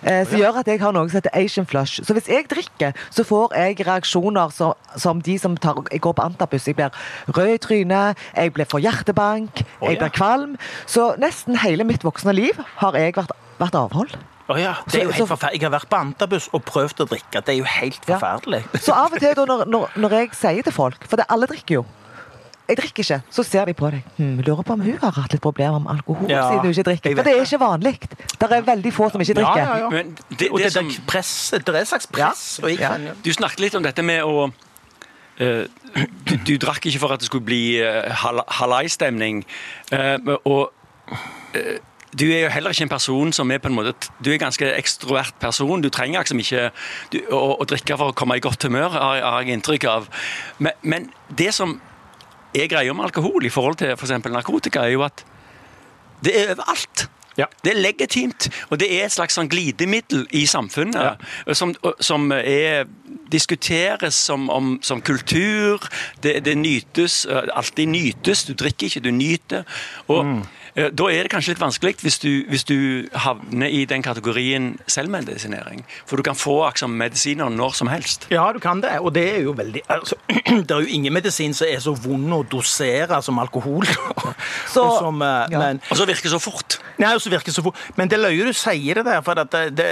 [0.03, 2.03] eh, som gjør at jeg har noe som heter Asian flush.
[2.03, 6.17] Så hvis jeg drikker, så får jeg reaksjoner som, som de som tar, jeg går
[6.19, 6.67] på antabus.
[6.67, 6.91] Jeg blir
[7.37, 10.59] rød i trynet, jeg blir for hjertebank, jeg blir kvalm.
[10.87, 14.19] Så nesten hele mitt voksne liv har jeg vært, vært avhold.
[14.51, 15.61] Oh ja, det er jo helt forferdelig.
[15.61, 17.39] Jeg har vært på antabus og prøvd å drikke.
[17.39, 18.65] Det er jo helt forferdelig.
[18.67, 18.83] Ja.
[18.83, 21.79] Så av og til når, når, når jeg sier til folk, for det, alle drikker
[21.79, 21.87] jo
[22.71, 23.19] jeg drikker ikke.
[23.35, 24.07] Så ser de på deg.
[24.17, 26.87] Hm, lurer på om hun har hatt litt problemer med alkohol ja, siden hun ikke
[26.87, 27.17] drikker.
[27.19, 27.95] For det er ikke vanlig.
[28.41, 29.63] Det er veldig få som ikke drikker.
[29.65, 32.45] Ja, ja, Men det, det, det, som, press, det er et slags press.
[33.25, 35.65] Du snakket litt om dette med å uh,
[36.29, 38.07] du, du, drakk ikke for at det skulle bli uh,
[38.61, 39.43] halai-stemning.
[39.91, 40.71] Uh, og
[42.19, 44.47] du er jo heller ikke en person som er på en måte Du er en
[44.47, 45.83] ganske ekstrovert person.
[45.83, 46.71] Du trenger liksom ikke
[47.13, 50.11] du, å, å, drikke for å komme i godt humør, har, har jeg inntrykk av.
[50.59, 51.81] Men, men det som
[52.55, 54.17] er greia med alkohol i forhold til f.eks.
[54.23, 55.25] For narkotika, er jo at
[56.25, 57.09] det er overalt.
[57.39, 57.47] Ja.
[57.65, 61.55] Det er legitimt, og det er et slags sånn glidemiddel i samfunnet ja.
[61.57, 62.89] som, som er,
[63.33, 65.87] diskuteres som, om, som kultur.
[66.23, 68.45] Det, det, nytes, alltid nytes.
[68.49, 69.65] Du drikker ikke, du nyter.
[70.09, 70.43] Og mm.
[70.77, 72.77] Eh, da er det kanskje litt vanskelig hvis du, hvis du
[73.25, 75.85] havner i den kategorien selvmedisinering.
[76.07, 78.29] For du kan få liksom, medisiner når som helst.
[78.31, 78.97] Ja, du kan det.
[79.01, 80.19] Og det er jo veldig altså,
[80.67, 83.87] Det er jo ingen medisin som er så vond å dosere som alkohol.
[84.71, 85.59] Så, og, som, eh, ja.
[85.59, 86.80] men, og så virker så fort.
[87.01, 87.81] Ja, og så virker så fort.
[87.97, 89.23] Men det er løye du sier det der.
[89.25, 89.91] for det, det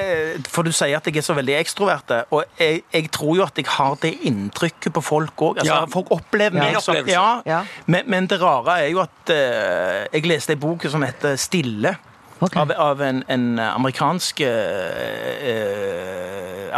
[0.00, 3.42] Eh, for du sier at jeg er så veldig ekstrovert, og jeg, jeg, tror jo
[3.44, 5.58] at jeg har det inntrykket på folk òg.
[5.62, 5.88] Altså, ja.
[5.90, 7.60] Folk opplever meg ja, som ja, ja.
[7.90, 11.96] Men, men, det rare er jo at uh, jeg leste en bok som heter 'Stille'.
[12.40, 12.62] Okay.
[12.62, 14.48] Av, av, en, en amerikansk uh,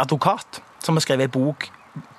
[0.01, 1.69] advokat som har skrevet en bok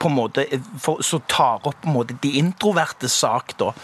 [0.00, 0.46] på en måte,
[0.80, 3.58] for, som tar opp på en måte de introvertes sak.
[3.58, 3.74] da.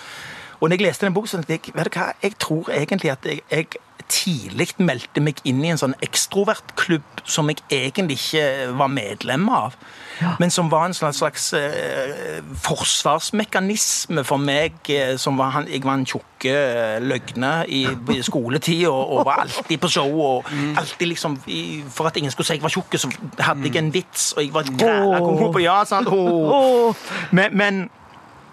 [0.61, 3.25] Og når jeg leste den så tenkte jeg vet du hva, jeg tror egentlig at
[3.25, 3.67] jeg, jeg
[4.11, 8.45] tidlig meldte meg inn i en sånn ekstrovertklubb som jeg egentlig ikke
[8.79, 9.77] var medlem av.
[10.21, 10.35] Ja.
[10.41, 14.77] Men som var en slags eh, forsvarsmekanisme for meg.
[14.91, 17.85] Eh, som var han, Jeg var en tjukke eh, løgne i,
[18.17, 20.21] i skoletid og, og, var alltid på show.
[20.21, 20.75] og mm.
[20.79, 23.95] alltid liksom, i, For at ingen skulle si jeg var tjukk, så hadde jeg en
[23.95, 25.49] vits, og jeg var græla oh.
[25.53, 26.11] på ja, sant?
[26.11, 26.95] Oh.
[27.31, 27.89] Men, men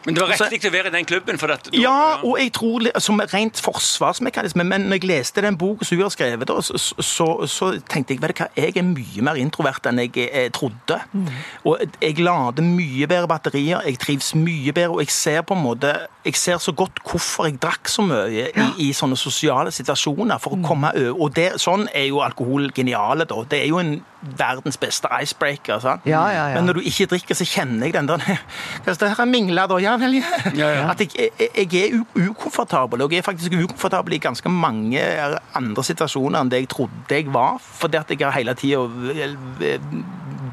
[0.08, 1.38] men det var riktig å være i den klubben?
[1.38, 1.74] for dette?
[1.76, 4.64] Ja, og jeg tror som rent forsvarsmekanisme.
[4.64, 8.24] Men når jeg leste den boka som hun har skrevet, så, så, så, tenkte jeg
[8.24, 11.02] vet du hva, jeg er mye mer introvert enn jeg, jeg trodde.
[11.12, 11.28] Mm.
[11.68, 15.66] Og jeg lader mye bedre batterier, jeg trives mye bedre, og jeg ser på en
[15.66, 15.92] måte
[16.28, 20.40] jeg ser så godt hvorfor jeg drakk så mye i, i sånne sosiale situasjoner.
[20.44, 20.66] for å mm.
[20.68, 21.22] komme over.
[21.24, 23.44] Og det, sånn er jo alkohol geniale, da.
[23.48, 23.94] Det er jo en
[24.38, 25.80] verdens beste icebreaker.
[25.80, 26.08] sant?
[26.10, 26.56] Ja, ja, ja.
[26.58, 28.24] Men når du ikke drikker, så kjenner jeg den der
[28.84, 29.80] Hva er det her mingler, da?
[29.84, 30.20] Ja vel,
[30.58, 30.90] ja.
[30.92, 33.04] At jeg, jeg, jeg er ukomfortabel.
[33.06, 35.02] Og jeg er faktisk ukomfortabel i ganske mange
[35.58, 37.58] andre situasjoner enn det jeg trodde jeg var.
[37.82, 38.84] Fordi at jeg har hele tida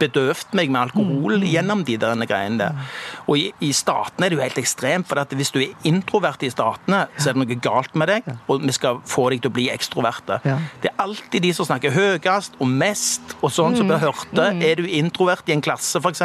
[0.00, 1.46] bedøvd meg med alkohol mm.
[1.50, 2.94] gjennom de der greiene der.
[3.26, 6.50] Og i, i statene er det jo helt ekstremt, for hvis du er introvert i
[6.52, 9.57] statene, så er det noe galt med deg, og vi skal få deg til å
[9.57, 10.40] bli ekstroverte.
[10.46, 10.59] Ja.
[10.83, 14.02] Det er alltid de som snakker høyest og mest og sånn som vi mm.
[14.02, 14.48] hørte.
[14.54, 14.64] Mm.
[14.66, 16.22] Er du introvert i en klasse f.eks.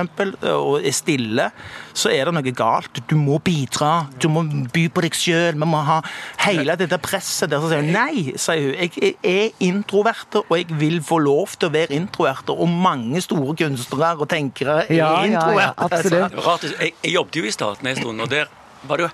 [0.54, 1.50] og er stille,
[1.94, 3.02] så er det noe galt.
[3.10, 5.58] Du må bidra, du må by på deg sjøl.
[5.60, 6.00] Vi må ha
[6.46, 7.62] hele dette presset der.
[7.62, 8.76] som sier nei, sier hun.
[8.80, 12.52] Jeg er introvert, og jeg vil få lov til å være introvert.
[12.54, 16.02] Og mange store kunstnere og tenkere er ja, introverte.
[16.16, 18.50] Ja, ja, jeg, jeg jobbet jo i staten en stund, og der
[18.88, 19.14] var det jo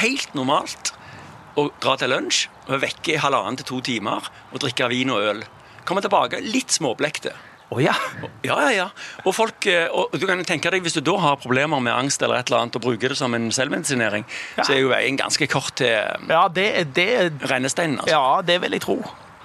[0.00, 0.94] helt normalt
[1.58, 5.30] å dra til lunsj, være vekke i halvannen til to timer og drikke vin og
[5.32, 5.46] øl.
[5.88, 7.34] Komme tilbake litt småblekte.
[7.70, 7.94] Oh, ja.
[8.42, 8.86] ja, ja, ja.
[9.22, 12.22] Og, folk, eh, og du kan tenke deg, Hvis du da har problemer med angst
[12.26, 14.26] eller et eller annet, og bruker det som en selvmedisinering,
[14.58, 14.64] ja.
[14.66, 16.66] så er jo veien ganske kort til ja, det,
[16.98, 17.10] det,
[17.46, 18.00] rennesteinen.
[18.02, 18.16] Altså.
[18.16, 18.98] Ja, det vil jeg tro.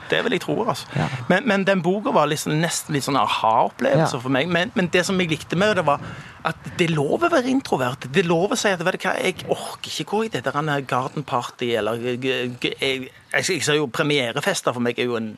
[0.09, 0.57] Det vil jeg tro.
[0.67, 0.87] altså.
[0.95, 1.07] Ja.
[1.29, 4.21] Men, men, den boka var liksom, nesten litt sånn aha-opplevelse ja.
[4.21, 4.49] for meg.
[4.51, 6.03] Men, men, det som jeg likte med det, var
[6.45, 8.05] at det er lov å være introvert.
[8.13, 10.43] Det er lov å si at vet du hva, jeg orker ikke gå i det
[10.45, 15.31] der garden party eller jeg, jeg, jeg ser jo Premierefester for meg er jo en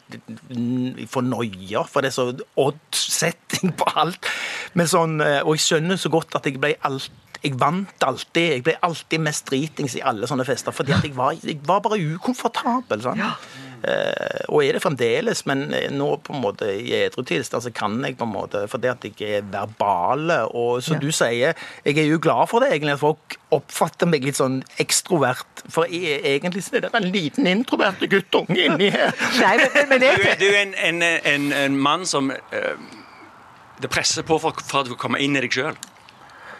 [1.07, 2.27] fornøya, for det er så
[2.59, 4.27] odd-setting på alt.
[4.75, 8.47] Men sånn, eh, og jeg skjønner så godt at jeg ble alt jeg vant alltid.
[8.55, 10.75] Jeg ble alltid mest dritings i alle sånne fester.
[10.75, 13.03] Fordi at jeg var, jeg var bare ukomfortabel.
[13.03, 13.21] Sånn.
[13.21, 13.35] Ja.
[13.83, 17.99] Eh, og er det fremdeles, men nå på en måte i edru tilstand så kan
[18.01, 20.39] jeg på en måte Fordi at jeg er verbale.
[20.57, 21.01] Og som ja.
[21.03, 24.61] du sier, jeg er jo glad for det egentlig, at folk oppfatter meg litt sånn
[24.81, 25.65] ekstrovert.
[25.71, 29.13] For jeg, egentlig så er det en liten introvert guttunge inni her.
[29.43, 30.23] Nei, men, men jeg...
[30.23, 32.73] Du, du er en, en, en, en mann som uh,
[33.81, 35.77] det presser på for, for at du kommer inn i deg sjøl.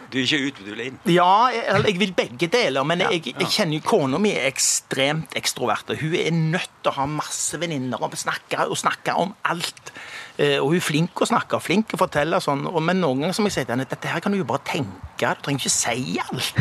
[0.08, 1.00] Du er ikke ut, du vil inn?
[1.12, 2.86] Ja, jeg, jeg vil begge deler.
[2.88, 5.92] Men jeg, jeg kjenner jo kona mi er ekstremt ekstrovert.
[6.00, 9.92] Hun er nødt til å ha masse venninner og snakke, og snakke om alt.
[10.38, 12.38] Eh, og hun er flink å snakke, flink å fortelle.
[12.42, 12.62] Sånn.
[12.78, 15.02] Men noen ganger som jeg sier til henne, dette her kan du jo bare tenke.
[15.18, 16.54] Du trenger ikke si alt.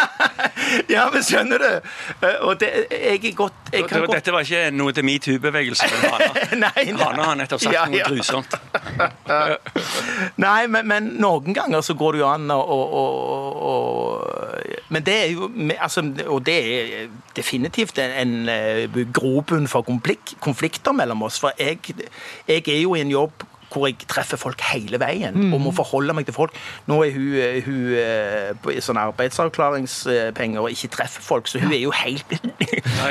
[0.94, 1.90] ja, men skjønner du?
[2.24, 4.06] Eh, og det, jeg er godt jeg kan.
[4.08, 5.92] Dette var ikke noe til metoo-bevegelsen?
[6.06, 6.70] Hana.
[7.04, 8.08] Hana har nettopp sagt ja, ja.
[8.08, 8.56] noe grusomt.
[10.46, 12.80] nei, men, men, noen ganger så går det jo an å,
[14.90, 19.86] Men det er jo altså, Og det er definitivt en, en eh, grobunn for
[20.40, 21.38] konflikter mellom oss.
[21.40, 21.78] For jeg,
[22.48, 25.52] jeg er jo i en jobb hvor jeg treffer folk hele veien mm.
[25.54, 26.56] og må forholde meg til folk.
[26.90, 31.70] Nå er hun, eh, hun eh, på sånn arbeidsavklaringspenger og ikke treffer folk, så hun
[31.70, 32.34] er jo helt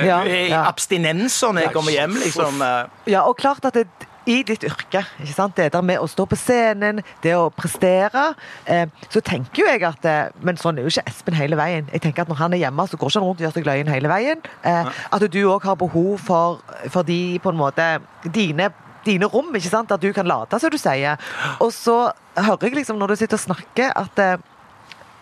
[0.03, 0.65] ja, ja.
[0.65, 2.59] abstinenser når jeg kommer hjem, liksom.
[3.07, 3.87] Ja, og klart at det,
[4.29, 5.55] i ditt yrke, ikke sant?
[5.57, 8.33] det der med å stå på scenen, det å prestere,
[8.69, 11.87] eh, så tenker jo jeg at eh, Men sånn er jo ikke Espen hele veien.
[11.93, 13.65] Jeg tenker at Når han er hjemme, så går ikke han rundt og gjør seg
[13.67, 14.45] løyen hele veien.
[14.67, 16.61] Eh, at du òg har behov for,
[16.93, 17.89] for de, på en måte,
[18.27, 18.69] dine
[19.05, 19.91] dine rom, ikke sant?
[19.95, 21.19] at du kan late, som du sier.
[21.63, 24.41] Og så hører jeg liksom når du sitter og snakker, at eh,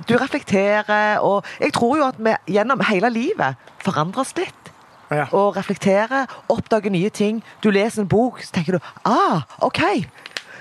[0.10, 4.67] du reflekterer, og jeg tror jo at vi gjennom hele livet forandres litt.
[5.12, 5.28] Ja.
[5.32, 7.44] Og reflekterer, oppdager nye ting.
[7.64, 9.82] Du leser en bok, så tenker du ah, OK.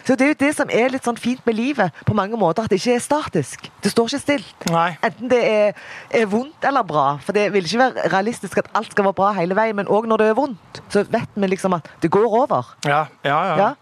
[0.06, 2.62] Så Det er jo det som er litt sånn fint med livet, på mange måter,
[2.62, 3.66] at det ikke er statisk.
[3.82, 4.66] Det står ikke stilt.
[4.70, 4.92] Nei.
[5.02, 5.80] Enten det er,
[6.14, 7.06] er, vondt eller bra.
[7.26, 10.06] For det vil ikke være realistisk at alt skal være bra hele veien, men òg
[10.06, 12.70] når det er vondt, så vet vi liksom at det går over.
[12.86, 13.56] Ja, ja, ja.
[13.64, 13.72] ja?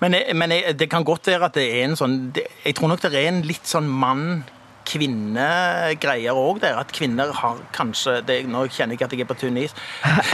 [0.00, 3.10] Men, men det kan godt være at det er en sånn Jeg tror nok det
[3.18, 4.44] er en litt sånn mann
[4.86, 6.78] kvinnegreier òg der.
[6.80, 9.74] At kvinner har kanskje det, Nå kjenner jeg ikke at jeg er på tynn is.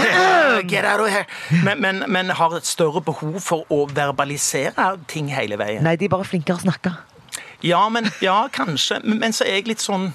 [0.70, 1.26] Get out of here!
[1.64, 5.84] Men, men, men, har et større behov for å verbalisere ting hele veien.
[5.84, 6.94] Nei, de er bare flinkere å snakke.
[7.62, 9.00] Ja, men, ja kanskje.
[9.04, 10.10] Men så er jeg litt sånn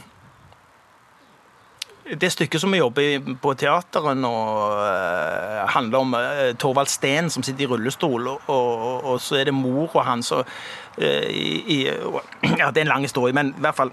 [2.07, 7.43] det stykket som vi jobber på teateren, og, uh, handler om uh, Torvald Steen som
[7.43, 9.89] sitter i rullestol, og, og, og så er det mor.
[9.91, 13.91] Og, uh, i, i, ja, det er en lang historie, men i hvert fall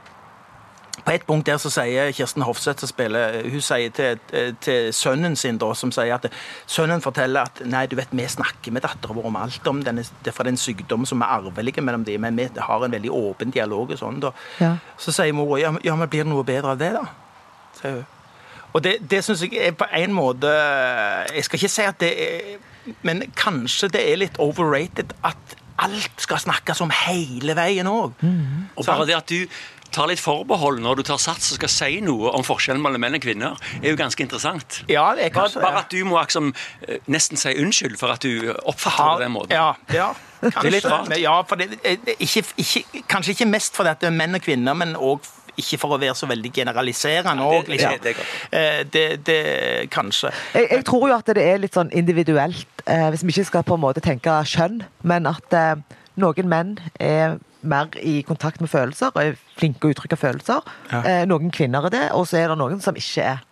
[1.04, 4.20] på et punkt der så sier Kirsten Hofseth som spiller, hun sier til,
[4.64, 6.30] til, sønnen sin, da, som sier at
[6.66, 10.04] sønnen forteller at nei, du vet, vi snakker med dattera vår om alt om denne,
[10.32, 13.92] fra den sykdommen som er arvelig mellom dem, men vi har en veldig åpen dialog.
[13.92, 14.32] og sånn da.
[14.60, 14.74] Ja.
[14.98, 17.06] Så sier mora ja, ja, men blir det noe bedre av det, da?
[17.80, 18.10] sier hun.
[18.74, 22.08] Og det, det syns jeg er på en måte Jeg skal ikke si at det
[22.24, 28.12] er Men kanskje det er litt overrated at alt skal snakkes om hele veien òg.
[28.22, 28.68] Mm.
[28.78, 29.40] Og bare det at du
[29.94, 33.18] tar litt forbehold når du tar sats og skal si noe om forskjellen mellom menn
[33.18, 34.82] og kvinner, er jo ganske interessant.
[34.90, 36.52] Ja, det er kanskje Bare at du må liksom,
[37.10, 39.56] nesten si unnskyld for at du oppfatter det på den måten.
[39.56, 40.12] Ja, ja.
[40.44, 40.60] Kanskje.
[40.60, 41.12] Det er litt rart.
[41.16, 41.34] Ja,
[42.04, 45.24] det, ikke, ikke, kanskje ikke mest fordi det er menn og kvinner, men òg
[45.60, 47.96] ikke for å være så veldig generaliserende òg, liksom.
[48.02, 48.14] Det,
[48.50, 49.38] det, det, det,
[49.94, 50.32] kanskje.
[50.54, 53.66] Jeg, jeg, tror jo at det er litt sånn individuelt, eh, hvis vi ikke skal
[53.68, 55.74] på en måte tenke kjønn, men at eh,
[56.20, 60.62] noen menn er mer i kontakt med følelser og er flinke å uttrykke følelser.
[60.92, 61.02] Ja.
[61.02, 63.42] Eh, noen kvinner er det, og så er det noen som ikke er.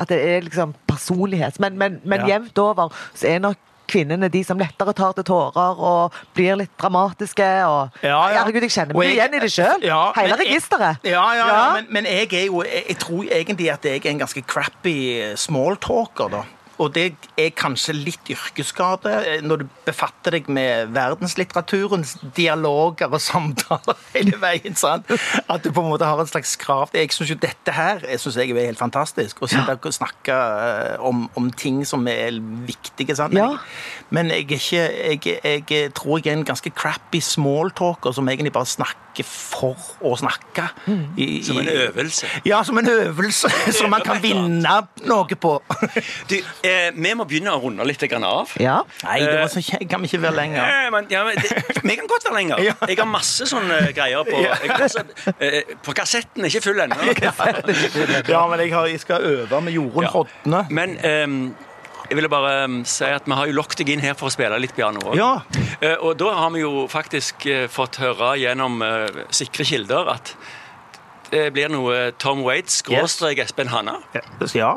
[0.00, 1.60] At det er liksom personlighet.
[1.62, 2.36] Men, men, men ja.
[2.36, 3.60] jevnt over så er nok
[3.92, 7.48] kvinnene de som lettere tar til tårer og blir litt dramatiske.
[7.68, 8.40] Og, ja, ja.
[8.40, 9.86] Herregud, jeg kjenner meg jeg, igjen i det sjøl.
[9.86, 11.04] Ja, Hele registeret.
[11.08, 11.52] Ja, ja.
[11.76, 14.96] Men, men, jeg er jo jeg tror egentlig at jeg er en ganske crappy
[15.40, 16.44] smalltalker, da
[16.80, 17.06] og det
[17.40, 24.38] er kanskje litt yrkesskade eh, når du befatter deg med verdenslitteraturens dialoger og samtaler hele
[24.42, 24.76] veien.
[24.78, 25.10] sant?
[25.46, 28.20] At du på en måte har en slags krav Jeg syns jo dette her jeg
[28.22, 29.42] synes jeg er helt fantastisk.
[29.42, 33.16] Å sitte og snakke eh, om, om, ting som er viktige.
[33.18, 33.36] sant?
[33.36, 33.56] Ja.
[34.14, 38.68] Men jeg, ikke, jeg, jeg, tror jeg er en ganske crappy smalltalker som egentlig bare
[38.68, 40.64] snakker for å snakke.
[40.86, 41.02] Mm.
[41.20, 42.28] I, som en øvelse?
[42.48, 45.52] Ja, som en øvelse som man kan vinne noe på.
[46.30, 48.54] du, eh, vi må begynne å runde litt av.
[48.60, 48.78] Ja.
[49.04, 49.84] Nei, det var så kjekt.
[49.90, 50.64] Kan vi ikke være lenger?
[50.64, 52.64] Nei, men, ja, men det, vi kan godt være lenger.
[52.92, 54.40] Jeg har masse sånne greier på
[55.42, 56.96] eh, På kassetten er ikke full ennå.
[57.12, 60.10] ja, men jeg, har, jeg, skal øve med Jorunn ja.
[60.12, 60.64] Hodne.
[60.70, 61.36] Men um,
[62.12, 64.32] jeg ville bare um, si at Vi har jo lokket deg inn her for å
[64.34, 65.16] spille litt piano òg.
[65.16, 65.30] Ja.
[65.80, 70.34] Uh, og da har vi jo faktisk uh, fått høre gjennom uh, sikre kilder at
[71.32, 73.40] det blir noe Tom Waits skråstrek.
[73.40, 73.96] Espen Hanna.
[74.52, 74.74] Ja.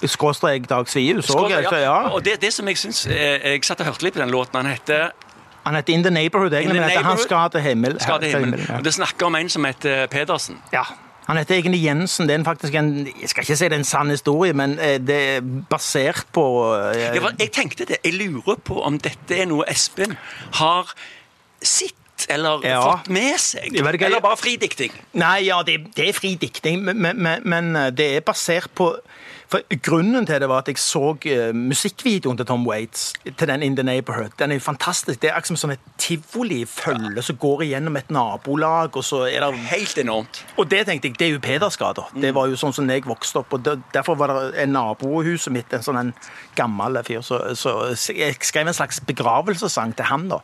[0.00, 1.52] Skråstrek Dag Svius òg.
[1.52, 1.98] Ja.
[2.14, 4.56] Og det, det, som jeg syns Jeg satt og hørte litt på den låten.
[4.56, 5.10] Han heter
[5.68, 7.98] han heter In the Neighborhood, egentlig, men han skal til himmel.
[8.00, 8.62] Skal til himmel.
[8.70, 8.78] Ja.
[8.80, 10.62] Det snakker om en som heter Pedersen.
[10.72, 10.86] Ja.
[11.28, 12.28] Han heter egentlig Jensen.
[12.28, 14.96] Det er faktisk en Jeg skal ikke si det er en sann historie, men eh,
[15.00, 18.00] det er basert på uh, ja, Jeg tenkte det.
[18.04, 20.16] Jeg lurer på om dette er noe Espen
[20.56, 20.94] har
[21.60, 21.94] sett
[22.28, 22.80] eller ja.
[22.82, 23.76] fått med seg?
[23.78, 24.94] Eller bare fridikting?
[25.20, 28.90] Nei, ja, det, det er fridikting, men, men, men, det er basert på
[29.48, 33.62] for Grunnen til det var at jeg så uh, musikkvideoen til Tom Waits, til den
[33.62, 34.36] In The Neighborhood.
[34.38, 35.22] Den er fantastisk.
[35.22, 39.58] Det er akkurat som et tivolifølge som går igjennom et nabolag, og så er det
[39.68, 40.44] Helt enormt.
[40.56, 42.10] Og det tenkte jeg, det er jo pederskader.
[42.14, 42.20] Mm.
[42.20, 45.72] Det var jo sånn som jeg vokste opp, og derfor var det en nabohuset mitt,
[45.72, 46.12] en sånn en
[46.56, 47.74] gammel fyr, så, så
[48.14, 50.40] jeg skrev en slags begravelsessang til han, da.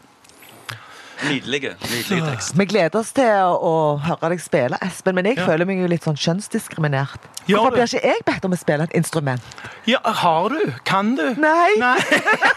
[1.28, 2.54] Nydelige, nydelige tekst.
[2.58, 5.46] Vi gleder oss til å høre deg spille, Espen, men jeg ja.
[5.48, 7.28] føler meg jo litt sånn kjønnsdiskriminert.
[7.48, 9.56] Hvorfor blir ikke jeg bedt om å spille et instrument?
[9.88, 10.60] Ja, Har du?
[10.88, 11.24] Kan du?
[11.40, 11.76] Nei.
[11.80, 11.96] Nei,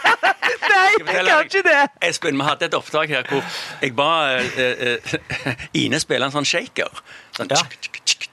[0.72, 1.80] Nei jeg kan ikke det.
[2.08, 3.44] Espen, vi hadde et opptak her hvor
[3.82, 7.02] jeg ba uh, uh, Ine spille en sånn shaker.
[7.36, 7.60] Sånn, ja.
[7.60, 8.27] tsk, tsk, tsk,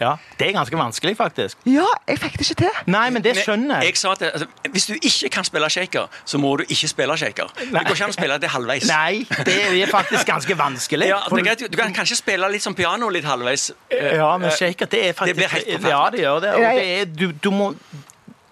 [0.00, 1.58] ja, Det er ganske vanskelig, faktisk.
[1.68, 2.78] Ja, jeg fikk det ikke til.
[2.90, 3.92] Nei, men det skjønner jeg.
[3.92, 7.16] jeg sa at altså, Hvis du ikke kan spille shaker, så må du ikke spille
[7.20, 7.52] shaker.
[7.60, 7.66] Nei.
[7.70, 8.88] Det går ikke an å spille det halvveis.
[8.90, 11.10] Nei, det er faktisk ganske vanskelig.
[11.12, 13.70] Ja, det greit, du kan kanskje spille litt som piano litt halvveis.
[13.92, 15.92] Ja, men shaker, det er faktisk Det blir helt forferdelig.
[15.92, 16.54] Ja, det gjør det.
[16.54, 17.74] Og det er, du, du må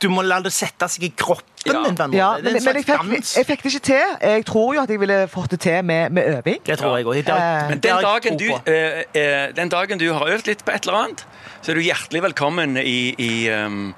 [0.02, 1.80] du må la det sette seg i kroppen ja.
[1.82, 2.14] din.
[2.16, 2.90] Ja, men, men jeg, fikk,
[3.34, 4.12] jeg, fikk, det ikke til.
[4.22, 6.60] Jeg tror jo at jeg ville fått det til med, med øving.
[6.66, 7.24] Det tror jeg også.
[7.26, 10.74] Det er, men den dagen, du, uh, uh, den dagen, du, har øvd litt på
[10.74, 11.26] et eller annet,
[11.60, 13.90] så er du hjertelig velkommen i, i um,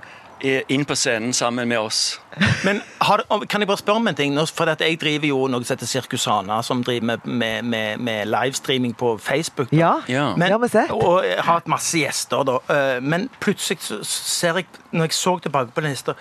[0.45, 2.21] inn på scenen sammen med oss.
[2.65, 4.39] Men har, Kan jeg bare spørre om en ting?
[4.55, 8.95] For jeg driver jo noe som heter Sirkusana, som driver med, med, med, med livestreaming
[8.97, 9.73] på Facebook.
[9.73, 10.37] Ja, ja.
[10.37, 12.45] Men, og jeg har hatt masse gjester.
[12.45, 12.59] da.
[12.69, 16.17] Eh, men plutselig ser jeg, når jeg så tilbake på den lista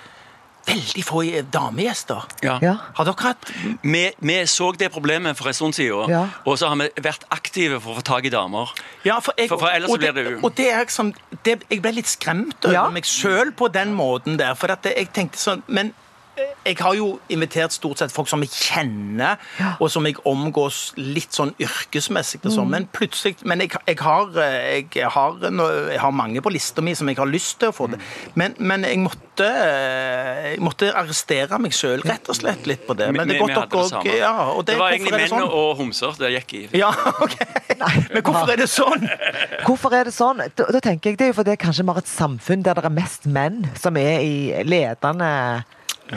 [0.69, 2.25] veldig få damegjester.
[2.45, 2.57] Ja.
[2.63, 2.75] ja.
[2.97, 3.51] Har dere hatt
[3.81, 6.25] vi, vi, så det problemet for en stund siden, ja.
[6.45, 8.71] og så har vi vært aktive for å få tak i damer.
[9.07, 11.13] Ja, for, jeg, for, for ellers og, blir det Og det er liksom,
[11.45, 12.85] det, Jeg ble litt skremt over ja.
[12.93, 14.55] meg sjøl på den måten der.
[14.59, 15.93] For at jeg tenkte sånn Men
[16.65, 19.73] jeg har jo invitert stort sett folk som jeg kjenner, ja.
[19.79, 22.41] og som jeg omgås litt sånn yrkesmessig.
[22.45, 22.69] Og sånn.
[22.69, 22.75] Mm.
[22.75, 27.09] Men plutselig Men jeg, jeg, har, jeg, har, jeg, har, mange på lista mi som
[27.09, 27.99] jeg har lyst til å få det.
[27.99, 28.35] Mm.
[28.41, 33.09] Men, men jeg, måtte, jeg måtte arrestere meg sjøl, rett og slett, litt på det.
[33.15, 35.47] Men det, vi, godt dere det, ja, det, det var egentlig menn sånn?
[35.47, 36.63] og homser det gikk i.
[36.81, 37.37] Ja, ok.
[37.79, 39.07] Nei, men hvorfor er det sånn?
[39.65, 40.41] Hvorfor er det sånn?
[40.57, 42.87] Da, da tenker jeg Det er jo fordi kanskje vi har et samfunn der det
[42.87, 45.29] er mest menn som er i ledende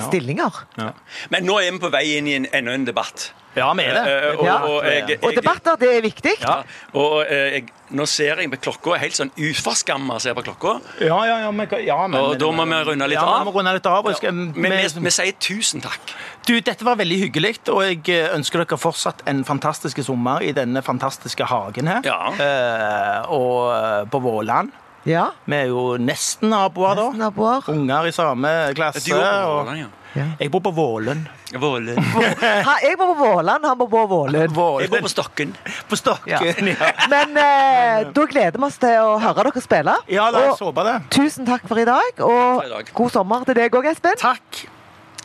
[0.01, 0.65] stillinger.
[0.79, 0.91] Ja.
[1.35, 3.33] Men nå er vi på vei inn i en, enda en debatt.
[3.53, 4.03] Ja, vi er det.
[4.09, 6.33] Uh, og, og, jeg, jeg, og, debatter, det er viktig.
[6.41, 6.55] Ja,
[6.97, 10.79] og uh, jeg, Nå ser jeg på klokka, helt sånn uforskamma ser på klokka.
[11.05, 13.35] Ja, ja, ja, men, ja men, Og da må vi runde litt av.
[13.43, 14.09] Vi må runde litt av.
[14.17, 16.15] Skal, men vi, vi, sier tusen takk.
[16.49, 20.81] Du, Dette var veldig hyggelig, og jeg ønsker dere fortsatt en fantastisk sommer i denne
[20.81, 22.01] fantastiske hagen her.
[22.09, 22.33] Ja.
[22.33, 24.73] Uh, og på Våland.
[25.09, 25.31] Ja.
[25.45, 27.09] Vi er jo nesten naboer, da.
[27.11, 27.67] Nesten naboer.
[27.73, 29.03] Unger i samme klasse.
[29.09, 29.65] Du og...
[29.65, 29.91] Våland, ja.
[30.13, 30.27] Ja.
[30.37, 31.23] Jeg bor på Vålen.
[31.57, 31.97] Vålen.
[32.85, 34.43] jeg bor på Våland, han bor på Vålen.
[34.43, 35.55] Jeg bor på Stokken.
[35.89, 36.75] På Stokken, ja.
[36.77, 36.93] ja.
[37.09, 39.97] Men eh, da gleder vi oss til å høre dere spille.
[40.13, 40.99] Ja, la oss håpe det.
[41.17, 44.21] Tusen takk for i dag, og god sommer til deg òg, Espen.
[44.21, 44.65] Takk.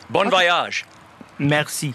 [0.08, 0.86] Bon voyage.
[1.36, 1.92] Merci.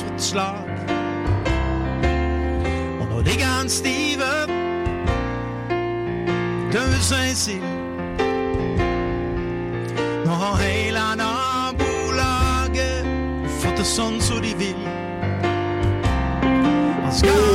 [0.00, 0.68] Fått slag.
[3.00, 4.30] Og nå ligger han stive,
[6.72, 7.64] død ei sild.
[10.24, 13.04] Nå har hele nabolaget
[13.60, 14.86] fått det sånn som de vil.
[17.02, 17.51] Han skal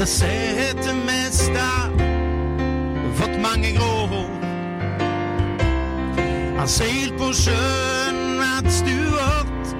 [0.00, 1.64] Hadde sett det meste,
[3.18, 4.30] fått mange grå hår.
[6.56, 9.74] Han seilt på sjøen, hatt stuart,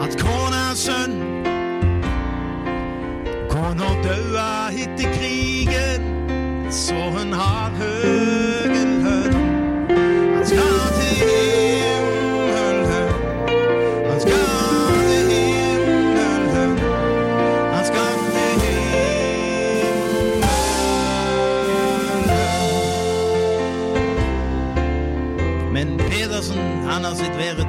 [0.00, 1.18] at kona sønn.
[3.52, 6.08] Kona daua etter krigen,
[6.72, 8.27] så hun har høg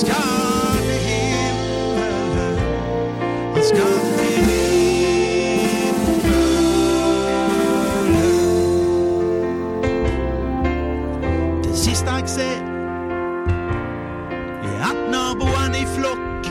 [0.00, 2.58] skal til himmelen,
[3.54, 4.84] han skal til himmelen.
[11.64, 12.60] Det siste jeg ser,
[14.62, 16.42] er at naboene i flokk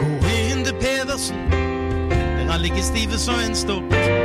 [0.00, 1.36] går inn til Pedersen,
[2.10, 4.15] der han ligger stive som en stokk.